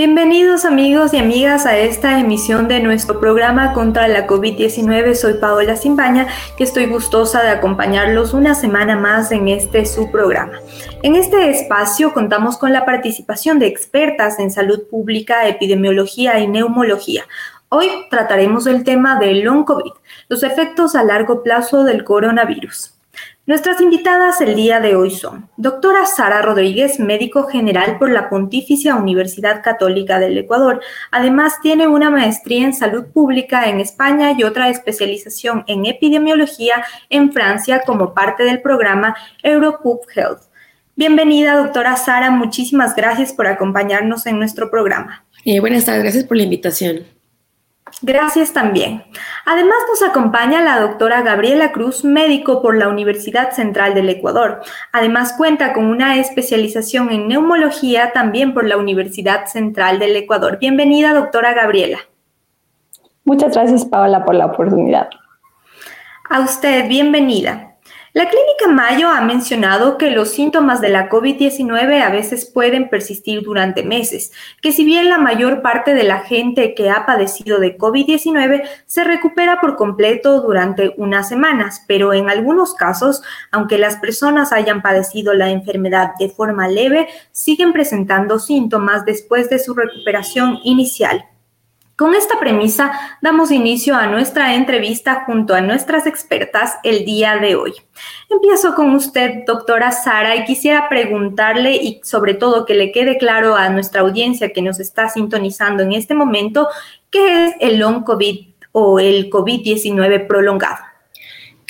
Bienvenidos 0.00 0.64
amigos 0.64 1.12
y 1.12 1.18
amigas 1.18 1.66
a 1.66 1.76
esta 1.76 2.18
emisión 2.18 2.68
de 2.68 2.80
nuestro 2.80 3.20
programa 3.20 3.74
contra 3.74 4.08
la 4.08 4.26
COVID-19. 4.26 5.14
Soy 5.14 5.34
Paola 5.34 5.76
Simbaña 5.76 6.26
y 6.56 6.62
estoy 6.62 6.86
gustosa 6.86 7.42
de 7.42 7.50
acompañarlos 7.50 8.32
una 8.32 8.54
semana 8.54 8.96
más 8.96 9.30
en 9.30 9.48
este 9.48 9.84
su 9.84 10.10
programa. 10.10 10.54
En 11.02 11.16
este 11.16 11.50
espacio 11.50 12.14
contamos 12.14 12.56
con 12.56 12.72
la 12.72 12.86
participación 12.86 13.58
de 13.58 13.66
expertas 13.66 14.38
en 14.38 14.50
salud 14.50 14.84
pública, 14.88 15.46
epidemiología 15.46 16.38
y 16.38 16.46
neumología. 16.46 17.24
Hoy 17.68 17.90
trataremos 18.08 18.66
el 18.66 18.84
tema 18.84 19.18
del 19.18 19.42
long 19.42 19.66
COVID, 19.66 19.92
los 20.30 20.42
efectos 20.44 20.94
a 20.94 21.04
largo 21.04 21.42
plazo 21.42 21.84
del 21.84 22.04
coronavirus. 22.04 22.94
Nuestras 23.50 23.80
invitadas 23.80 24.40
el 24.40 24.54
día 24.54 24.78
de 24.78 24.94
hoy 24.94 25.10
son 25.10 25.48
doctora 25.56 26.06
Sara 26.06 26.40
Rodríguez, 26.40 27.00
médico 27.00 27.48
general 27.48 27.98
por 27.98 28.08
la 28.08 28.30
Pontificia 28.30 28.94
Universidad 28.94 29.60
Católica 29.60 30.20
del 30.20 30.38
Ecuador. 30.38 30.80
Además, 31.10 31.54
tiene 31.60 31.88
una 31.88 32.10
maestría 32.10 32.64
en 32.64 32.72
salud 32.72 33.06
pública 33.06 33.68
en 33.68 33.80
España 33.80 34.36
y 34.38 34.44
otra 34.44 34.68
especialización 34.68 35.64
en 35.66 35.84
epidemiología 35.84 36.84
en 37.08 37.32
Francia 37.32 37.82
como 37.84 38.14
parte 38.14 38.44
del 38.44 38.62
programa 38.62 39.16
Europub 39.42 40.02
Health. 40.14 40.42
Bienvenida, 40.94 41.56
doctora 41.56 41.96
Sara. 41.96 42.30
Muchísimas 42.30 42.94
gracias 42.94 43.32
por 43.32 43.48
acompañarnos 43.48 44.26
en 44.26 44.38
nuestro 44.38 44.70
programa. 44.70 45.24
Eh, 45.44 45.58
buenas 45.58 45.86
tardes, 45.86 46.04
gracias 46.04 46.22
por 46.22 46.36
la 46.36 46.44
invitación. 46.44 47.00
Gracias 48.02 48.52
también. 48.52 49.04
Además 49.44 49.76
nos 49.88 50.02
acompaña 50.02 50.62
la 50.62 50.80
doctora 50.80 51.22
Gabriela 51.22 51.72
Cruz, 51.72 52.04
médico 52.04 52.62
por 52.62 52.76
la 52.76 52.88
Universidad 52.88 53.52
Central 53.52 53.94
del 53.94 54.08
Ecuador. 54.08 54.62
Además 54.92 55.34
cuenta 55.36 55.72
con 55.72 55.86
una 55.86 56.16
especialización 56.16 57.10
en 57.10 57.28
neumología 57.28 58.12
también 58.12 58.54
por 58.54 58.66
la 58.66 58.76
Universidad 58.76 59.46
Central 59.46 59.98
del 59.98 60.16
Ecuador. 60.16 60.58
Bienvenida, 60.58 61.12
doctora 61.12 61.52
Gabriela. 61.52 61.98
Muchas 63.24 63.54
gracias, 63.54 63.84
Paola, 63.84 64.24
por 64.24 64.34
la 64.34 64.46
oportunidad. 64.46 65.10
A 66.30 66.40
usted, 66.40 66.88
bienvenida. 66.88 67.69
La 68.12 68.28
clínica 68.28 68.66
Mayo 68.66 69.08
ha 69.08 69.20
mencionado 69.20 69.96
que 69.96 70.10
los 70.10 70.30
síntomas 70.30 70.80
de 70.80 70.88
la 70.88 71.08
COVID-19 71.08 72.02
a 72.02 72.10
veces 72.10 72.44
pueden 72.44 72.88
persistir 72.88 73.42
durante 73.42 73.84
meses, 73.84 74.32
que 74.60 74.72
si 74.72 74.84
bien 74.84 75.08
la 75.08 75.18
mayor 75.18 75.62
parte 75.62 75.94
de 75.94 76.02
la 76.02 76.18
gente 76.18 76.74
que 76.74 76.90
ha 76.90 77.06
padecido 77.06 77.60
de 77.60 77.78
COVID-19 77.78 78.64
se 78.84 79.04
recupera 79.04 79.60
por 79.60 79.76
completo 79.76 80.40
durante 80.40 80.92
unas 80.96 81.28
semanas, 81.28 81.84
pero 81.86 82.12
en 82.12 82.28
algunos 82.28 82.74
casos, 82.74 83.22
aunque 83.52 83.78
las 83.78 83.98
personas 83.98 84.52
hayan 84.52 84.82
padecido 84.82 85.32
la 85.32 85.50
enfermedad 85.50 86.10
de 86.18 86.30
forma 86.30 86.66
leve, 86.66 87.06
siguen 87.30 87.72
presentando 87.72 88.40
síntomas 88.40 89.04
después 89.04 89.48
de 89.50 89.60
su 89.60 89.72
recuperación 89.72 90.58
inicial. 90.64 91.29
Con 92.00 92.14
esta 92.14 92.40
premisa 92.40 93.18
damos 93.20 93.50
inicio 93.50 93.94
a 93.94 94.06
nuestra 94.06 94.54
entrevista 94.54 95.24
junto 95.26 95.54
a 95.54 95.60
nuestras 95.60 96.06
expertas 96.06 96.78
el 96.82 97.04
día 97.04 97.36
de 97.36 97.56
hoy. 97.56 97.74
Empiezo 98.30 98.74
con 98.74 98.94
usted, 98.94 99.44
doctora 99.46 99.92
Sara, 99.92 100.34
y 100.34 100.46
quisiera 100.46 100.88
preguntarle 100.88 101.76
y 101.76 102.00
sobre 102.02 102.32
todo 102.32 102.64
que 102.64 102.72
le 102.72 102.90
quede 102.90 103.18
claro 103.18 103.54
a 103.54 103.68
nuestra 103.68 104.00
audiencia 104.00 104.50
que 104.50 104.62
nos 104.62 104.80
está 104.80 105.10
sintonizando 105.10 105.82
en 105.82 105.92
este 105.92 106.14
momento, 106.14 106.68
¿qué 107.10 107.48
es 107.48 107.54
el 107.60 107.78
long 107.78 108.02
COVID 108.02 108.48
o 108.72 108.98
el 108.98 109.28
COVID-19 109.28 110.26
prolongado? 110.26 110.89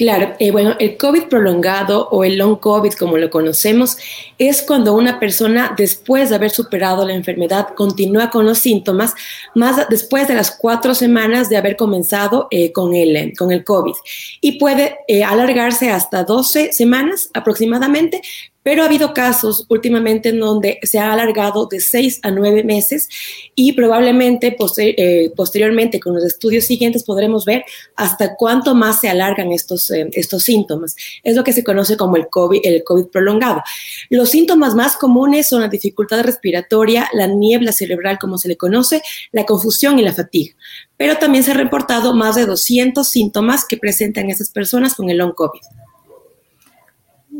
Claro, 0.00 0.34
eh, 0.38 0.50
bueno, 0.50 0.76
el 0.78 0.96
COVID 0.96 1.24
prolongado 1.24 2.08
o 2.08 2.24
el 2.24 2.38
long 2.38 2.58
COVID, 2.58 2.94
como 2.94 3.18
lo 3.18 3.28
conocemos, 3.28 3.98
es 4.38 4.62
cuando 4.62 4.94
una 4.94 5.20
persona, 5.20 5.74
después 5.76 6.30
de 6.30 6.36
haber 6.36 6.48
superado 6.48 7.06
la 7.06 7.12
enfermedad, 7.12 7.74
continúa 7.74 8.30
con 8.30 8.46
los 8.46 8.60
síntomas, 8.60 9.12
más 9.54 9.86
después 9.90 10.26
de 10.26 10.36
las 10.36 10.52
cuatro 10.52 10.94
semanas 10.94 11.50
de 11.50 11.58
haber 11.58 11.76
comenzado 11.76 12.48
eh, 12.50 12.72
con, 12.72 12.94
el, 12.94 13.34
con 13.36 13.52
el 13.52 13.62
COVID. 13.62 13.92
Y 14.40 14.58
puede 14.58 14.96
eh, 15.06 15.22
alargarse 15.22 15.90
hasta 15.90 16.24
12 16.24 16.72
semanas 16.72 17.28
aproximadamente, 17.34 18.22
pero 18.70 18.84
ha 18.84 18.86
habido 18.86 19.12
casos 19.12 19.66
últimamente 19.68 20.28
en 20.28 20.38
donde 20.38 20.78
se 20.84 21.00
ha 21.00 21.12
alargado 21.12 21.66
de 21.66 21.80
seis 21.80 22.20
a 22.22 22.30
nueve 22.30 22.62
meses 22.62 23.08
y 23.56 23.72
probablemente 23.72 24.56
eh, 24.76 25.32
posteriormente 25.34 25.98
con 25.98 26.14
los 26.14 26.22
estudios 26.22 26.66
siguientes 26.66 27.02
podremos 27.02 27.44
ver 27.44 27.64
hasta 27.96 28.36
cuánto 28.36 28.76
más 28.76 29.00
se 29.00 29.08
alargan 29.08 29.50
estos, 29.50 29.90
eh, 29.90 30.08
estos 30.12 30.44
síntomas. 30.44 30.94
Es 31.24 31.34
lo 31.34 31.42
que 31.42 31.52
se 31.52 31.64
conoce 31.64 31.96
como 31.96 32.14
el 32.14 32.28
COVID, 32.28 32.60
el 32.62 32.84
COVID 32.84 33.06
prolongado. 33.06 33.60
Los 34.08 34.30
síntomas 34.30 34.76
más 34.76 34.96
comunes 34.96 35.48
son 35.48 35.62
la 35.62 35.68
dificultad 35.68 36.22
respiratoria, 36.22 37.08
la 37.12 37.26
niebla 37.26 37.72
cerebral 37.72 38.20
como 38.20 38.38
se 38.38 38.46
le 38.46 38.56
conoce, 38.56 39.02
la 39.32 39.46
confusión 39.46 39.98
y 39.98 40.02
la 40.02 40.12
fatiga. 40.12 40.54
Pero 40.96 41.16
también 41.16 41.42
se 41.42 41.50
han 41.50 41.58
reportado 41.58 42.14
más 42.14 42.36
de 42.36 42.46
200 42.46 43.08
síntomas 43.08 43.64
que 43.64 43.78
presentan 43.78 44.30
esas 44.30 44.50
personas 44.50 44.94
con 44.94 45.10
el 45.10 45.18
long 45.18 45.34
COVID. 45.34 45.79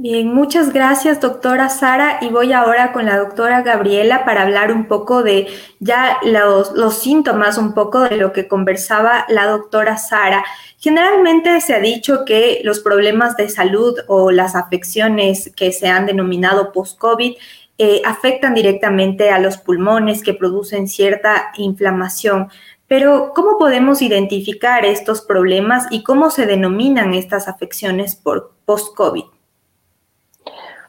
Bien, 0.03 0.33
muchas 0.33 0.73
gracias 0.73 1.21
doctora 1.21 1.69
Sara 1.69 2.21
y 2.23 2.31
voy 2.31 2.55
ahora 2.55 2.91
con 2.91 3.05
la 3.05 3.19
doctora 3.19 3.61
Gabriela 3.61 4.25
para 4.25 4.45
hablar 4.45 4.73
un 4.73 4.87
poco 4.87 5.23
de 5.23 5.49
ya 5.79 6.17
los, 6.23 6.95
síntomas, 6.95 7.59
un 7.59 7.75
poco 7.75 8.01
de 8.01 8.17
lo 8.17 8.33
que 8.33 8.49
conversaba 8.49 9.27
la 9.29 9.45
doctora 9.45 9.99
Sara. 9.99 10.43
Generalmente 10.79 11.61
se 11.61 11.75
ha 11.75 11.81
dicho 11.81 12.25
que 12.25 12.63
los 12.65 12.81
problemas 12.81 13.37
de 13.37 13.51
salud 13.51 13.95
o 14.07 14.31
las 14.31 14.55
afecciones 14.57 15.53
que 15.55 15.71
se 15.71 15.89
han 15.89 16.07
denominado 16.07 16.73
post-COVID 16.73 17.35
eh, 17.77 18.01
afectan 18.07 18.55
directamente 18.55 19.31
a 19.31 19.39
los 19.39 19.59
pulmones 19.59 20.23
que 20.23 20.33
producen 20.33 20.89
cierta 20.89 21.53
inflamación. 21.59 22.49
Pero, 22.87 23.33
¿cómo 23.35 23.59
podemos 23.59 24.01
identificar 24.01 24.87
estos 24.87 25.21
problemas 25.21 25.89
y 25.91 26.03
cómo 26.03 26.31
se 26.31 26.47
denominan 26.47 27.13
estas 27.13 27.49
afecciones 27.49 28.17
por 28.17 28.55
post-COVID? 28.65 29.40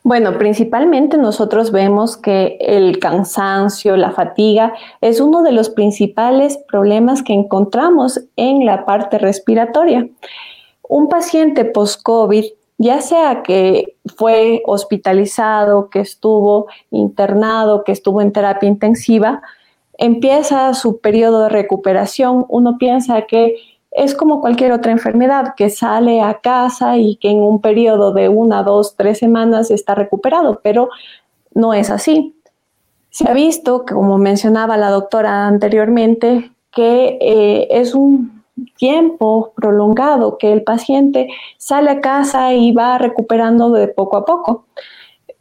Bueno, 0.03 0.39
principalmente 0.39 1.17
nosotros 1.17 1.71
vemos 1.71 2.17
que 2.17 2.57
el 2.59 2.97
cansancio, 2.97 3.95
la 3.97 4.11
fatiga, 4.11 4.73
es 4.99 5.21
uno 5.21 5.43
de 5.43 5.51
los 5.51 5.69
principales 5.69 6.57
problemas 6.67 7.21
que 7.21 7.33
encontramos 7.33 8.19
en 8.35 8.65
la 8.65 8.85
parte 8.85 9.19
respiratoria. 9.19 10.07
Un 10.89 11.07
paciente 11.07 11.65
post-COVID, 11.65 12.45
ya 12.79 12.99
sea 13.01 13.43
que 13.43 13.95
fue 14.17 14.63
hospitalizado, 14.65 15.91
que 15.91 15.99
estuvo 15.99 16.65
internado, 16.89 17.83
que 17.83 17.91
estuvo 17.91 18.21
en 18.21 18.31
terapia 18.31 18.67
intensiva, 18.67 19.43
empieza 19.99 20.73
su 20.73 20.99
periodo 20.99 21.43
de 21.43 21.49
recuperación. 21.49 22.45
Uno 22.49 22.79
piensa 22.79 23.21
que 23.27 23.55
es 23.91 24.15
como 24.15 24.39
cualquier 24.41 24.71
otra 24.71 24.91
enfermedad 24.91 25.53
que 25.55 25.69
sale 25.69 26.21
a 26.21 26.39
casa 26.39 26.97
y 26.97 27.17
que 27.17 27.29
en 27.29 27.41
un 27.41 27.61
periodo 27.61 28.13
de 28.13 28.29
una, 28.29 28.63
dos, 28.63 28.95
tres 28.95 29.19
semanas 29.19 29.69
está 29.69 29.95
recuperado, 29.95 30.61
pero 30.63 30.89
no 31.53 31.73
es 31.73 31.89
así. 31.89 32.35
Se 33.09 33.29
ha 33.29 33.33
visto, 33.33 33.85
como 33.85 34.17
mencionaba 34.17 34.77
la 34.77 34.89
doctora 34.89 35.45
anteriormente, 35.45 36.51
que 36.71 37.17
eh, 37.19 37.67
es 37.69 37.93
un 37.93 38.43
tiempo 38.77 39.51
prolongado 39.55 40.37
que 40.37 40.53
el 40.53 40.63
paciente 40.63 41.27
sale 41.57 41.89
a 41.89 42.01
casa 42.01 42.53
y 42.53 42.71
va 42.71 42.97
recuperando 42.97 43.71
de 43.71 43.87
poco 43.89 44.17
a 44.17 44.25
poco 44.25 44.65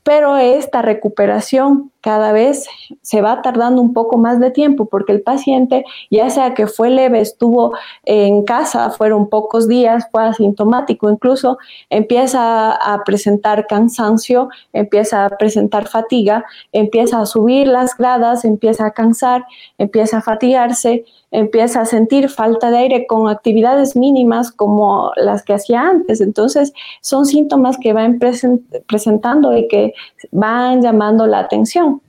pero 0.02 0.36
esta 0.36 0.82
recuperación 0.82 1.90
cada 2.00 2.32
vez 2.32 2.66
se 3.02 3.20
va 3.20 3.42
tardando 3.42 3.82
un 3.82 3.92
poco 3.92 4.16
más 4.16 4.40
de 4.40 4.50
tiempo 4.50 4.86
porque 4.86 5.12
el 5.12 5.20
paciente, 5.20 5.84
ya 6.10 6.30
sea 6.30 6.54
que 6.54 6.66
fue 6.66 6.88
leve, 6.90 7.20
estuvo 7.20 7.74
en 8.04 8.44
casa, 8.44 8.90
fueron 8.90 9.28
pocos 9.28 9.68
días, 9.68 10.08
fue 10.10 10.24
asintomático, 10.24 11.10
incluso 11.10 11.58
empieza 11.90 12.72
a 12.72 13.04
presentar 13.04 13.66
cansancio, 13.66 14.48
empieza 14.72 15.26
a 15.26 15.30
presentar 15.30 15.88
fatiga, 15.88 16.44
empieza 16.72 17.20
a 17.20 17.26
subir 17.26 17.66
las 17.68 17.96
gradas, 17.96 18.44
empieza 18.44 18.86
a 18.86 18.92
cansar, 18.92 19.44
empieza 19.76 20.18
a 20.18 20.22
fatigarse, 20.22 21.04
empieza 21.30 21.82
a 21.82 21.86
sentir 21.86 22.28
falta 22.28 22.70
de 22.70 22.78
aire 22.78 23.06
con 23.06 23.28
actividades 23.28 23.96
mínimas 23.96 24.50
como 24.50 25.12
las 25.16 25.42
que 25.44 25.54
hacía 25.54 25.82
antes. 25.82 26.20
Entonces, 26.20 26.72
son 27.00 27.26
síntomas 27.26 27.78
que 27.78 27.92
van 27.92 28.18
presentando 28.18 29.56
y 29.56 29.68
que 29.68 29.94
van 30.32 30.82
llamando 30.82 31.26
la 31.26 31.40
atención. 31.40 32.02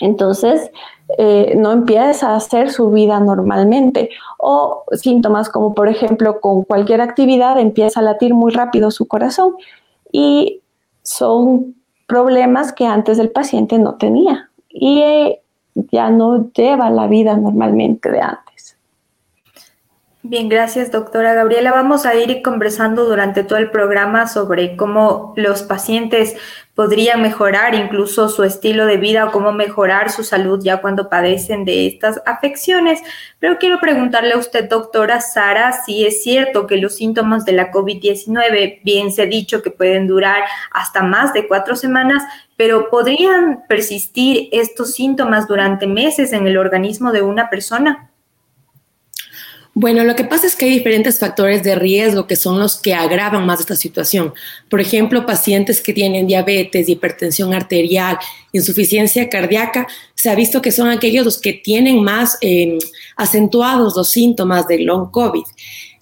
Entonces, 0.00 0.70
eh, 1.18 1.54
no 1.56 1.72
empieza 1.72 2.30
a 2.30 2.36
hacer 2.36 2.70
su 2.70 2.90
vida 2.90 3.20
normalmente. 3.20 4.10
O 4.38 4.84
síntomas 4.92 5.48
como, 5.48 5.74
por 5.74 5.88
ejemplo, 5.88 6.40
con 6.40 6.62
cualquier 6.62 7.00
actividad 7.00 7.58
empieza 7.58 8.00
a 8.00 8.02
latir 8.02 8.34
muy 8.34 8.52
rápido 8.52 8.90
su 8.90 9.08
corazón. 9.08 9.54
Y 10.12 10.62
son 11.02 11.74
problemas 12.06 12.72
que 12.72 12.86
antes 12.86 13.18
el 13.18 13.30
paciente 13.30 13.78
no 13.78 13.96
tenía. 13.96 14.50
Y 14.68 15.00
eh, 15.00 15.42
ya 15.92 16.10
no 16.10 16.50
lleva 16.52 16.90
la 16.90 17.06
vida 17.06 17.36
normalmente 17.36 18.10
de 18.10 18.20
antes. 18.20 18.49
Bien, 20.22 20.50
gracias 20.50 20.92
doctora 20.92 21.32
Gabriela. 21.32 21.72
Vamos 21.72 22.04
a 22.04 22.14
ir 22.14 22.42
conversando 22.42 23.06
durante 23.06 23.42
todo 23.42 23.58
el 23.58 23.70
programa 23.70 24.28
sobre 24.28 24.76
cómo 24.76 25.32
los 25.34 25.62
pacientes 25.62 26.36
podrían 26.74 27.22
mejorar 27.22 27.74
incluso 27.74 28.28
su 28.28 28.44
estilo 28.44 28.84
de 28.84 28.98
vida 28.98 29.24
o 29.24 29.32
cómo 29.32 29.52
mejorar 29.52 30.10
su 30.10 30.22
salud 30.22 30.60
ya 30.62 30.82
cuando 30.82 31.08
padecen 31.08 31.64
de 31.64 31.86
estas 31.86 32.20
afecciones. 32.26 33.00
Pero 33.38 33.56
quiero 33.56 33.80
preguntarle 33.80 34.34
a 34.34 34.38
usted, 34.38 34.68
doctora 34.68 35.22
Sara, 35.22 35.72
si 35.72 36.04
es 36.04 36.22
cierto 36.22 36.66
que 36.66 36.76
los 36.76 36.96
síntomas 36.96 37.46
de 37.46 37.52
la 37.52 37.72
COVID-19, 37.72 38.80
bien 38.84 39.12
se 39.12 39.22
ha 39.22 39.26
dicho 39.26 39.62
que 39.62 39.70
pueden 39.70 40.06
durar 40.06 40.42
hasta 40.70 41.02
más 41.02 41.32
de 41.32 41.48
cuatro 41.48 41.76
semanas, 41.76 42.22
pero 42.58 42.90
podrían 42.90 43.64
persistir 43.68 44.50
estos 44.52 44.92
síntomas 44.92 45.48
durante 45.48 45.86
meses 45.86 46.34
en 46.34 46.46
el 46.46 46.58
organismo 46.58 47.10
de 47.10 47.22
una 47.22 47.48
persona. 47.48 48.09
Bueno, 49.72 50.02
lo 50.02 50.16
que 50.16 50.24
pasa 50.24 50.48
es 50.48 50.56
que 50.56 50.64
hay 50.64 50.72
diferentes 50.72 51.20
factores 51.20 51.62
de 51.62 51.76
riesgo 51.76 52.26
que 52.26 52.34
son 52.34 52.58
los 52.58 52.80
que 52.80 52.92
agravan 52.92 53.46
más 53.46 53.60
esta 53.60 53.76
situación. 53.76 54.34
Por 54.68 54.80
ejemplo, 54.80 55.24
pacientes 55.24 55.80
que 55.80 55.92
tienen 55.92 56.26
diabetes, 56.26 56.88
hipertensión 56.88 57.54
arterial, 57.54 58.18
insuficiencia 58.50 59.28
cardíaca, 59.28 59.86
se 60.16 60.28
ha 60.28 60.34
visto 60.34 60.60
que 60.60 60.72
son 60.72 60.88
aquellos 60.88 61.24
los 61.24 61.40
que 61.40 61.52
tienen 61.52 62.02
más 62.02 62.36
em, 62.40 62.78
acentuados 63.16 63.94
los 63.96 64.10
síntomas 64.10 64.66
del 64.66 64.86
long 64.86 65.08
COVID. 65.12 65.44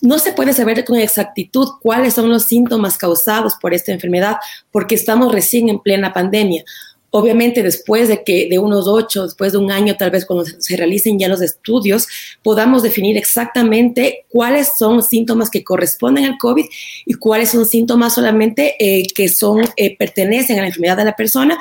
No 0.01 0.19
se 0.19 0.33
puede 0.33 0.55
saber 0.55 0.85
con 0.85 0.99
exactitud 0.99 1.69
cuáles 1.83 2.15
son 2.15 2.31
los 2.31 2.45
síntomas 2.45 2.97
causados 2.97 3.55
por 3.61 3.75
esta 3.75 3.93
enfermedad 3.93 4.37
porque 4.71 4.95
estamos 4.95 5.31
recién 5.31 5.69
en 5.69 5.81
plena 5.81 6.13
pandemia. 6.13 6.65
Obviamente, 7.11 7.63
después 7.63 8.09
de 8.09 8.23
que 8.23 8.49
de 8.51 8.59
unos 8.59 8.87
ocho, 8.87 9.25
después 9.25 9.53
de 9.53 9.59
un 9.59 9.73
año, 9.73 9.97
tal 9.97 10.11
vez 10.11 10.27
cuando 10.27 10.45
se 10.45 10.77
realicen 10.77 11.19
ya 11.19 11.29
los 11.29 11.41
estudios, 11.41 12.07
podamos 12.43 12.83
definir 12.83 13.17
exactamente 13.17 14.27
cuáles 14.29 14.73
son 14.77 15.03
síntomas 15.03 15.49
que 15.49 15.65
corresponden 15.65 16.27
al 16.27 16.37
COVID 16.37 16.67
y 17.07 17.15
cuáles 17.15 17.51
son 17.51 17.65
síntomas 17.65 18.15
solamente 18.15 18.77
eh, 18.79 19.07
que 19.15 19.29
son 19.29 19.65
eh, 19.77 19.97
pertenecen 19.97 20.59
a 20.59 20.63
la 20.63 20.67
enfermedad 20.67 20.99
de 20.99 21.07
la 21.07 21.17
persona, 21.17 21.59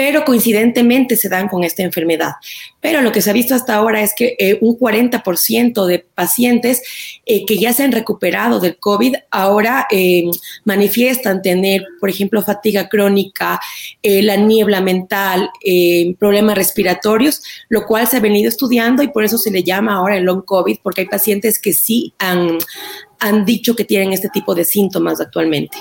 pero 0.00 0.24
coincidentemente 0.24 1.14
se 1.14 1.28
dan 1.28 1.46
con 1.46 1.62
esta 1.62 1.82
enfermedad. 1.82 2.32
Pero 2.80 3.02
lo 3.02 3.12
que 3.12 3.20
se 3.20 3.28
ha 3.28 3.34
visto 3.34 3.54
hasta 3.54 3.74
ahora 3.74 4.00
es 4.00 4.14
que 4.16 4.34
eh, 4.38 4.56
un 4.62 4.78
40% 4.78 5.84
de 5.84 5.98
pacientes 5.98 6.80
eh, 7.26 7.44
que 7.44 7.58
ya 7.58 7.74
se 7.74 7.82
han 7.82 7.92
recuperado 7.92 8.60
del 8.60 8.78
COVID 8.78 9.16
ahora 9.30 9.86
eh, 9.90 10.24
manifiestan 10.64 11.42
tener, 11.42 11.84
por 12.00 12.08
ejemplo, 12.08 12.40
fatiga 12.40 12.88
crónica, 12.88 13.60
la 14.02 14.36
niebla 14.36 14.80
mental, 14.80 15.50
problemas 16.18 16.56
respiratorios, 16.56 17.42
lo 17.68 17.84
cual 17.84 18.06
se 18.06 18.16
ha 18.16 18.20
venido 18.20 18.48
estudiando 18.48 19.02
y 19.02 19.08
por 19.08 19.24
eso 19.24 19.36
se 19.36 19.50
le 19.50 19.62
llama 19.62 19.96
ahora 19.96 20.16
el 20.16 20.24
long 20.24 20.46
COVID, 20.46 20.78
porque 20.82 21.02
hay 21.02 21.08
pacientes 21.08 21.58
que 21.60 21.74
sí 21.74 22.14
han, 22.18 22.56
han 23.18 23.44
dicho 23.44 23.76
que 23.76 23.84
tienen 23.84 24.14
este 24.14 24.30
tipo 24.30 24.54
de 24.54 24.64
síntomas 24.64 25.20
actualmente. 25.20 25.76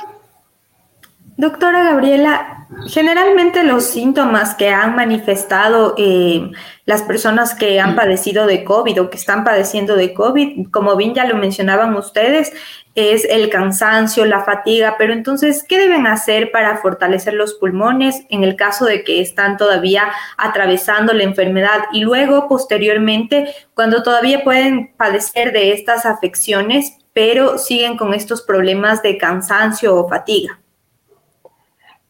Doctora 1.39 1.85
Gabriela, 1.85 2.67
generalmente 2.89 3.63
los 3.63 3.85
síntomas 3.85 4.55
que 4.55 4.71
han 4.71 4.97
manifestado 4.97 5.95
eh, 5.97 6.51
las 6.83 7.03
personas 7.03 7.55
que 7.55 7.79
han 7.79 7.95
padecido 7.95 8.45
de 8.45 8.65
COVID 8.65 9.03
o 9.03 9.09
que 9.09 9.15
están 9.15 9.45
padeciendo 9.45 9.95
de 9.95 10.13
COVID, 10.13 10.69
como 10.69 10.97
bien 10.97 11.13
ya 11.13 11.23
lo 11.23 11.37
mencionaban 11.37 11.95
ustedes, 11.95 12.51
es 12.93 13.23
el 13.23 13.49
cansancio, 13.49 14.25
la 14.25 14.43
fatiga, 14.43 14.95
pero 14.97 15.13
entonces, 15.13 15.63
¿qué 15.63 15.79
deben 15.79 16.07
hacer 16.07 16.51
para 16.51 16.75
fortalecer 16.75 17.35
los 17.35 17.53
pulmones 17.53 18.25
en 18.29 18.43
el 18.43 18.57
caso 18.57 18.83
de 18.83 19.05
que 19.05 19.21
están 19.21 19.55
todavía 19.55 20.11
atravesando 20.35 21.13
la 21.13 21.23
enfermedad 21.23 21.85
y 21.93 22.01
luego, 22.01 22.49
posteriormente, 22.49 23.55
cuando 23.73 24.03
todavía 24.03 24.43
pueden 24.43 24.91
padecer 24.97 25.53
de 25.53 25.71
estas 25.71 26.05
afecciones, 26.05 26.97
pero 27.13 27.57
siguen 27.57 27.95
con 27.95 28.13
estos 28.13 28.41
problemas 28.41 29.01
de 29.01 29.17
cansancio 29.17 29.95
o 29.95 30.09
fatiga? 30.09 30.59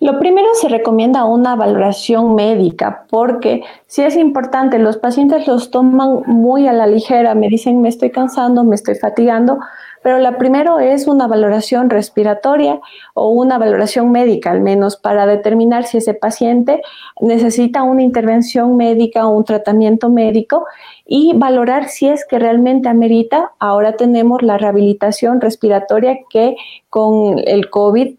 Lo 0.02 0.18
primero 0.18 0.48
se 0.54 0.70
recomienda 0.70 1.26
una 1.26 1.58
valoración 1.58 2.34
médica 2.34 3.06
porque 3.10 3.64
si 3.86 4.02
es 4.02 4.16
importante, 4.16 4.80
los 4.80 4.96
pacientes 4.96 5.46
los 5.46 5.72
toman 5.72 6.22
muy 6.26 6.70
a 6.70 6.74
la 6.74 6.88
ligera, 6.88 7.36
me 7.36 7.50
dicen 7.50 7.82
me 7.82 7.90
estoy 7.90 8.10
cansando, 8.10 8.64
me 8.64 8.76
estoy 8.76 8.96
fatigando, 8.96 9.60
pero 10.02 10.20
la 10.20 10.38
primero 10.38 10.80
es 10.80 11.06
una 11.10 11.28
valoración 11.28 11.90
respiratoria 11.90 12.80
o 13.14 13.28
una 13.28 13.58
valoración 13.58 14.10
médica 14.10 14.52
al 14.52 14.62
menos 14.62 14.96
para 14.96 15.26
determinar 15.26 15.84
si 15.84 15.98
ese 15.98 16.14
paciente 16.14 16.82
necesita 17.20 17.84
una 17.84 18.02
intervención 18.02 18.78
médica 18.78 19.28
o 19.28 19.36
un 19.36 19.44
tratamiento 19.44 20.10
médico 20.10 20.66
y 21.06 21.34
valorar 21.36 21.90
si 21.90 22.08
es 22.08 22.26
que 22.26 22.40
realmente 22.40 22.88
amerita. 22.88 23.52
Ahora 23.60 23.98
tenemos 23.98 24.44
la 24.44 24.58
rehabilitación 24.58 25.42
respiratoria 25.42 26.20
que 26.30 26.56
con 26.90 27.38
el 27.46 27.70
COVID 27.70 28.16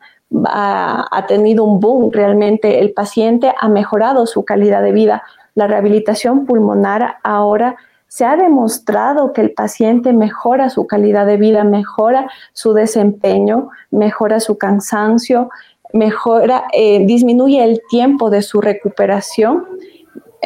ha, 0.46 1.24
tenido 1.28 1.64
un 1.64 1.80
boom 1.80 2.10
realmente. 2.12 2.80
El 2.80 2.92
paciente 2.92 3.52
ha 3.58 3.68
mejorado 3.68 4.26
su 4.26 4.44
calidad 4.44 4.82
de 4.82 4.92
vida. 4.92 5.22
La 5.54 5.66
rehabilitación 5.66 6.46
pulmonar 6.46 7.16
ahora 7.22 7.76
se 8.06 8.24
ha 8.24 8.36
demostrado 8.36 9.32
que 9.32 9.40
el 9.40 9.52
paciente 9.52 10.12
mejora 10.12 10.70
su 10.70 10.86
calidad 10.86 11.26
de 11.26 11.36
vida, 11.36 11.62
mejora 11.64 12.28
su 12.52 12.72
desempeño, 12.72 13.70
mejora 13.90 14.40
su 14.40 14.58
cansancio, 14.58 15.48
mejora, 15.92 16.64
eh, 16.72 17.04
disminuye 17.06 17.62
el 17.62 17.80
tiempo 17.88 18.30
de 18.30 18.42
su 18.42 18.60
recuperación, 18.60 19.64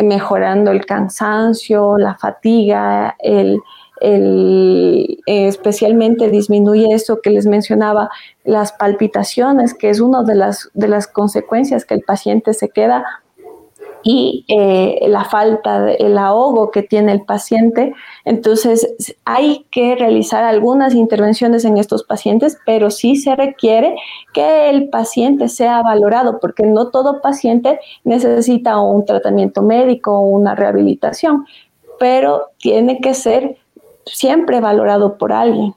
mejorando 0.02 0.72
el 0.72 0.84
cansancio, 0.84 1.96
la 1.96 2.16
fatiga, 2.16 3.16
el, 3.18 3.60
eh, 4.00 5.16
especialmente 5.26 6.30
disminuye 6.30 6.92
eso 6.92 7.20
que 7.22 7.30
les 7.30 7.46
mencionaba, 7.46 8.10
las 8.44 8.72
palpitaciones, 8.72 9.74
que 9.74 9.90
es 9.90 10.00
una 10.00 10.22
de 10.22 10.34
las, 10.34 10.70
de 10.74 10.88
las 10.88 11.06
consecuencias 11.06 11.84
que 11.84 11.94
el 11.94 12.02
paciente 12.02 12.54
se 12.54 12.68
queda 12.68 13.04
y 14.04 14.44
eh, 14.48 15.06
la 15.08 15.24
falta, 15.24 15.90
el 15.92 16.18
ahogo 16.18 16.70
que 16.70 16.82
tiene 16.82 17.10
el 17.12 17.22
paciente. 17.22 17.94
Entonces, 18.26 19.16
hay 19.24 19.64
que 19.70 19.96
realizar 19.96 20.44
algunas 20.44 20.94
intervenciones 20.94 21.64
en 21.64 21.78
estos 21.78 22.04
pacientes, 22.04 22.58
pero 22.66 22.90
sí 22.90 23.16
se 23.16 23.34
requiere 23.34 23.96
que 24.34 24.68
el 24.68 24.90
paciente 24.90 25.48
sea 25.48 25.82
valorado, 25.82 26.38
porque 26.38 26.64
no 26.64 26.90
todo 26.90 27.22
paciente 27.22 27.80
necesita 28.04 28.78
un 28.78 29.06
tratamiento 29.06 29.62
médico 29.62 30.12
o 30.12 30.20
una 30.20 30.54
rehabilitación, 30.54 31.46
pero 31.98 32.50
tiene 32.58 33.00
que 33.00 33.14
ser 33.14 33.56
siempre 34.06 34.60
valorado 34.60 35.18
por 35.18 35.32
alguien. 35.32 35.74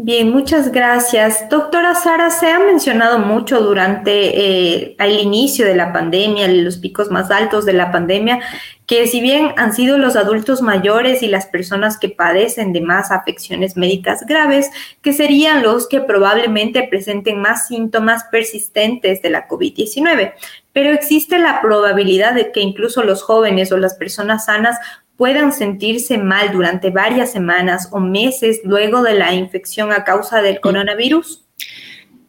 Bien, 0.00 0.30
muchas 0.30 0.70
gracias. 0.70 1.48
Doctora 1.48 1.96
Sara, 1.96 2.30
se 2.30 2.48
ha 2.48 2.60
mencionado 2.60 3.18
mucho 3.18 3.60
durante 3.60 4.12
eh, 4.12 4.96
el 4.96 5.18
inicio 5.18 5.66
de 5.66 5.74
la 5.74 5.92
pandemia, 5.92 6.46
los 6.46 6.76
picos 6.76 7.10
más 7.10 7.32
altos 7.32 7.66
de 7.66 7.72
la 7.72 7.90
pandemia, 7.90 8.38
que 8.86 9.08
si 9.08 9.20
bien 9.20 9.54
han 9.56 9.74
sido 9.74 9.98
los 9.98 10.14
adultos 10.14 10.62
mayores 10.62 11.24
y 11.24 11.26
las 11.26 11.46
personas 11.46 11.98
que 11.98 12.10
padecen 12.10 12.72
de 12.72 12.80
más 12.80 13.10
afecciones 13.10 13.76
médicas 13.76 14.24
graves, 14.24 14.70
que 15.02 15.12
serían 15.12 15.64
los 15.64 15.88
que 15.88 16.00
probablemente 16.00 16.84
presenten 16.84 17.40
más 17.40 17.66
síntomas 17.66 18.22
persistentes 18.30 19.20
de 19.20 19.30
la 19.30 19.48
COVID-19. 19.48 20.32
Pero 20.72 20.90
existe 20.90 21.40
la 21.40 21.60
probabilidad 21.60 22.34
de 22.34 22.52
que 22.52 22.60
incluso 22.60 23.02
los 23.02 23.24
jóvenes 23.24 23.72
o 23.72 23.76
las 23.76 23.94
personas 23.96 24.44
sanas 24.44 24.78
puedan 25.18 25.52
sentirse 25.52 26.16
mal 26.16 26.52
durante 26.52 26.90
varias 26.90 27.32
semanas 27.32 27.88
o 27.90 27.98
meses 27.98 28.60
luego 28.64 29.02
de 29.02 29.14
la 29.14 29.34
infección 29.34 29.92
a 29.92 30.04
causa 30.04 30.40
del 30.40 30.60
coronavirus? 30.60 31.44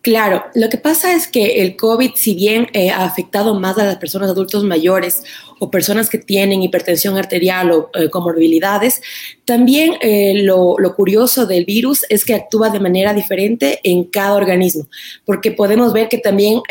Claro, 0.01 0.46
lo 0.55 0.69
que 0.69 0.77
pasa 0.77 1.13
es 1.13 1.27
que 1.27 1.62
el 1.62 1.75
COVID, 1.75 2.12
si 2.15 2.34
bien 2.34 2.67
eh, 2.72 2.89
ha 2.89 3.03
afectado 3.03 3.60
más 3.60 3.77
a 3.77 3.84
las 3.84 3.98
personas 3.98 4.29
adultos 4.29 4.63
mayores 4.63 5.24
o 5.60 5.69
personas 5.69 6.10
que 6.10 6.17
tienen 6.17 6.63
hipertensión 6.63 7.17
arterial 7.17 7.69
o 7.72 7.89
eh, 7.93 8.10
comorbilidades, 8.10 9.01
también 9.43 9.96
eh, 10.01 10.41
lo, 10.41 10.77
curioso 10.96 11.46
del 11.46 11.65
virus 11.65 12.05
es 12.08 12.24
que 12.24 12.34
actúa 12.34 12.69
de 12.69 12.79
manera 12.79 13.13
diferente 13.13 13.81
en 13.84 14.05
cada 14.05 14.36
organismo, 14.36 14.88
porque 15.25 15.51
podemos 15.51 15.91
ver 15.91 16.08
que 16.08 16.17
también 16.17 16.62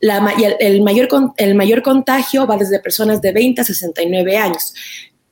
la, 0.00 0.34
el, 0.58 0.82
mayor, 0.82 1.08
el 1.36 1.54
mayor 1.54 1.82
contagio 1.82 2.48
va 2.48 2.56
desde 2.56 2.80
personas 2.80 3.22
de 3.22 3.30
20 3.30 3.60
a 3.60 3.64
69 3.64 4.36
años 4.36 4.74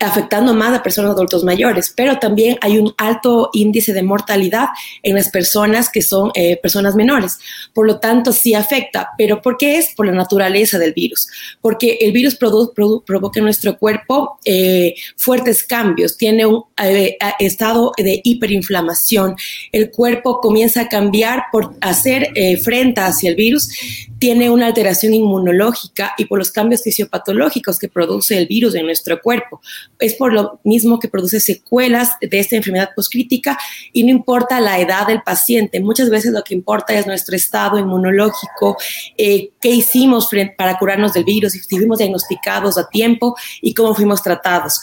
afectando 0.01 0.55
más 0.55 0.73
a 0.75 0.83
personas 0.83 1.13
adultos 1.13 1.43
mayores, 1.43 1.93
pero 1.97 2.19
también 2.19 2.57
hay 2.61 2.79
un 2.79 2.95
alto 2.99 3.51
índice 3.53 3.93
de 3.93 4.03
mortalidad 4.03 4.69
en 5.03 5.17
las 5.17 5.29
personas 5.29 5.91
que 5.91 6.03
son 6.03 6.31
eh, 6.35 6.57
personas 6.57 6.95
menores. 6.95 7.39
Por 7.75 7.87
lo 7.87 7.99
tanto, 7.99 8.33
sí 8.33 8.55
afecta, 8.55 9.11
pero 9.19 9.43
¿por 9.43 9.57
qué 9.57 9.79
es? 9.79 9.95
Por 9.97 10.07
la 10.07 10.13
naturaleza 10.13 10.79
del 10.79 10.93
virus, 10.93 11.29
porque 11.61 11.99
el 12.01 12.13
virus 12.13 12.37
provoca 12.37 13.41
en 13.41 13.45
nuestro 13.45 13.77
cuerpo 13.77 14.39
eh, 14.45 14.95
fuertes 15.17 15.65
cambios, 15.65 16.17
tiene 16.17 16.47
un 16.47 16.65
eh, 16.81 17.17
estado 17.41 17.93
de 17.97 18.21
hiperinflamación, 18.23 19.35
el 19.73 19.91
cuerpo 19.91 20.41
comienza 20.41 20.83
a 20.83 20.89
cambiar 20.89 21.45
por 21.51 21.75
hacer 21.81 22.29
frente 22.63 23.01
hacia 23.01 23.31
el 23.31 23.37
virus, 23.37 23.69
tiene 24.19 24.51
una 24.51 24.67
alteración 24.67 25.15
inmunológica 25.15 26.15
y 26.19 26.27
por 26.27 26.39
los 26.39 26.51
cambios 26.51 26.83
fisiopatológicos 26.83 27.79
que 27.79 27.89
produce 27.89 28.39
el 28.39 28.47
virus 28.47 28.75
en 28.75 28.87
nuestro 28.87 29.21
cuerpo 29.21 29.61
es 29.99 30.15
por 30.15 30.33
lo 30.33 30.61
mismo 30.65 30.99
que 30.99 31.09
produce 31.09 31.41
secuelas 31.41 32.13
de 32.21 32.39
esta 32.39 32.57
enfermedad 32.57 32.91
poscrítica 32.95 33.59
y 33.93 34.05
no 34.05 34.11
importa 34.11 34.61
la 34.61 34.79
edad 34.79 35.07
del 35.07 35.23
paciente, 35.23 35.81
muchas 35.81 36.11
veces 36.11 36.33
lo 36.33 36.43
que 36.43 36.55
importa 36.55 36.95
es 36.95 37.07
nuestro 37.07 37.37
estado 37.37 37.79
inmunológico, 37.79 38.77
eh, 39.17 39.51
qué 39.61 39.71
hicimos 39.71 40.29
para 40.57 40.79
curarnos 40.79 41.13
del 41.15 41.25
virus, 41.25 41.53
si 41.53 41.77
fuimos 41.77 41.99
diagnosticados 41.99 42.79
a 42.79 42.89
tiempo 42.89 43.37
y 43.61 43.75
cómo 43.75 43.95
fuimos 43.95 44.23
tratados. 44.23 44.81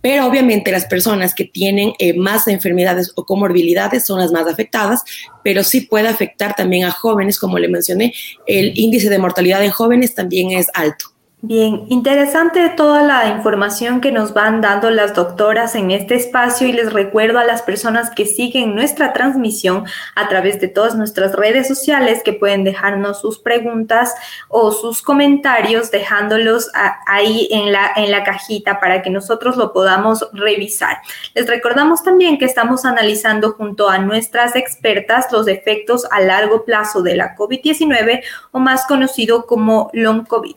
Pero 0.00 0.26
obviamente 0.26 0.70
las 0.70 0.84
personas 0.86 1.34
que 1.34 1.44
tienen 1.44 1.92
eh, 1.98 2.14
más 2.14 2.46
enfermedades 2.48 3.12
o 3.16 3.24
comorbilidades 3.24 4.06
son 4.06 4.20
las 4.20 4.32
más 4.32 4.46
afectadas, 4.46 5.02
pero 5.42 5.64
sí 5.64 5.82
puede 5.82 6.08
afectar 6.08 6.54
también 6.54 6.84
a 6.84 6.90
jóvenes, 6.90 7.38
como 7.38 7.58
le 7.58 7.68
mencioné, 7.68 8.12
el 8.46 8.72
índice 8.78 9.08
de 9.08 9.18
mortalidad 9.18 9.64
en 9.64 9.70
jóvenes 9.70 10.14
también 10.14 10.50
es 10.52 10.66
alto. 10.74 11.17
Bien, 11.40 11.84
interesante 11.88 12.68
toda 12.70 13.00
la 13.04 13.28
información 13.28 14.00
que 14.00 14.10
nos 14.10 14.34
van 14.34 14.60
dando 14.60 14.90
las 14.90 15.14
doctoras 15.14 15.76
en 15.76 15.92
este 15.92 16.16
espacio 16.16 16.66
y 16.66 16.72
les 16.72 16.92
recuerdo 16.92 17.38
a 17.38 17.44
las 17.44 17.62
personas 17.62 18.10
que 18.10 18.26
siguen 18.26 18.74
nuestra 18.74 19.12
transmisión 19.12 19.84
a 20.16 20.26
través 20.26 20.60
de 20.60 20.66
todas 20.66 20.96
nuestras 20.96 21.36
redes 21.36 21.68
sociales 21.68 22.22
que 22.24 22.32
pueden 22.32 22.64
dejarnos 22.64 23.20
sus 23.20 23.38
preguntas 23.38 24.16
o 24.48 24.72
sus 24.72 25.00
comentarios 25.00 25.92
dejándolos 25.92 26.72
ahí 27.06 27.46
en 27.52 27.70
la, 27.70 27.92
en 27.94 28.10
la 28.10 28.24
cajita 28.24 28.80
para 28.80 29.00
que 29.00 29.10
nosotros 29.10 29.56
lo 29.56 29.72
podamos 29.72 30.28
revisar. 30.32 30.98
Les 31.36 31.46
recordamos 31.46 32.02
también 32.02 32.38
que 32.38 32.46
estamos 32.46 32.84
analizando 32.84 33.52
junto 33.52 33.88
a 33.88 33.98
nuestras 33.98 34.56
expertas 34.56 35.30
los 35.30 35.46
efectos 35.46 36.04
a 36.10 36.20
largo 36.20 36.64
plazo 36.64 37.00
de 37.00 37.14
la 37.14 37.36
COVID-19 37.36 38.24
o 38.50 38.58
más 38.58 38.86
conocido 38.86 39.46
como 39.46 39.88
long 39.92 40.26
COVID. 40.26 40.56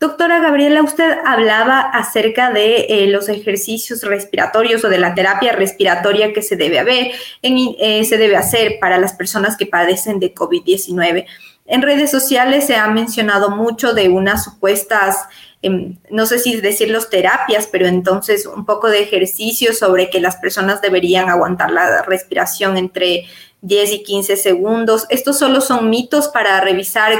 Doctora 0.00 0.40
Gabriela, 0.40 0.82
usted 0.82 1.18
hablaba 1.24 1.80
acerca 1.80 2.50
de 2.50 2.86
eh, 2.88 3.06
los 3.06 3.28
ejercicios 3.28 4.02
respiratorios 4.02 4.84
o 4.84 4.88
de 4.88 4.98
la 4.98 5.14
terapia 5.14 5.52
respiratoria 5.52 6.32
que 6.32 6.42
se 6.42 6.56
debe, 6.56 6.78
haber, 6.78 7.12
eh, 7.42 8.04
se 8.04 8.18
debe 8.18 8.36
hacer 8.36 8.78
para 8.80 8.98
las 8.98 9.14
personas 9.14 9.56
que 9.56 9.66
padecen 9.66 10.18
de 10.18 10.34
COVID-19. 10.34 11.26
En 11.66 11.80
redes 11.80 12.10
sociales 12.10 12.66
se 12.66 12.76
ha 12.76 12.86
mencionado 12.88 13.50
mucho 13.50 13.94
de 13.94 14.10
unas 14.10 14.44
supuestas, 14.44 15.16
em, 15.62 15.96
no 16.10 16.26
sé 16.26 16.38
si 16.38 16.60
decirlos 16.60 17.08
terapias, 17.08 17.66
pero 17.70 17.86
entonces 17.86 18.44
un 18.44 18.66
poco 18.66 18.90
de 18.90 19.00
ejercicios 19.00 19.78
sobre 19.78 20.10
que 20.10 20.20
las 20.20 20.36
personas 20.36 20.82
deberían 20.82 21.30
aguantar 21.30 21.70
la 21.70 22.02
respiración 22.02 22.76
entre 22.76 23.24
10 23.64 23.92
y 23.92 24.02
15 24.02 24.36
segundos. 24.36 25.06
Estos 25.08 25.38
solo 25.38 25.60
son 25.60 25.90
mitos 25.90 26.28
para 26.28 26.60
revisar 26.60 27.12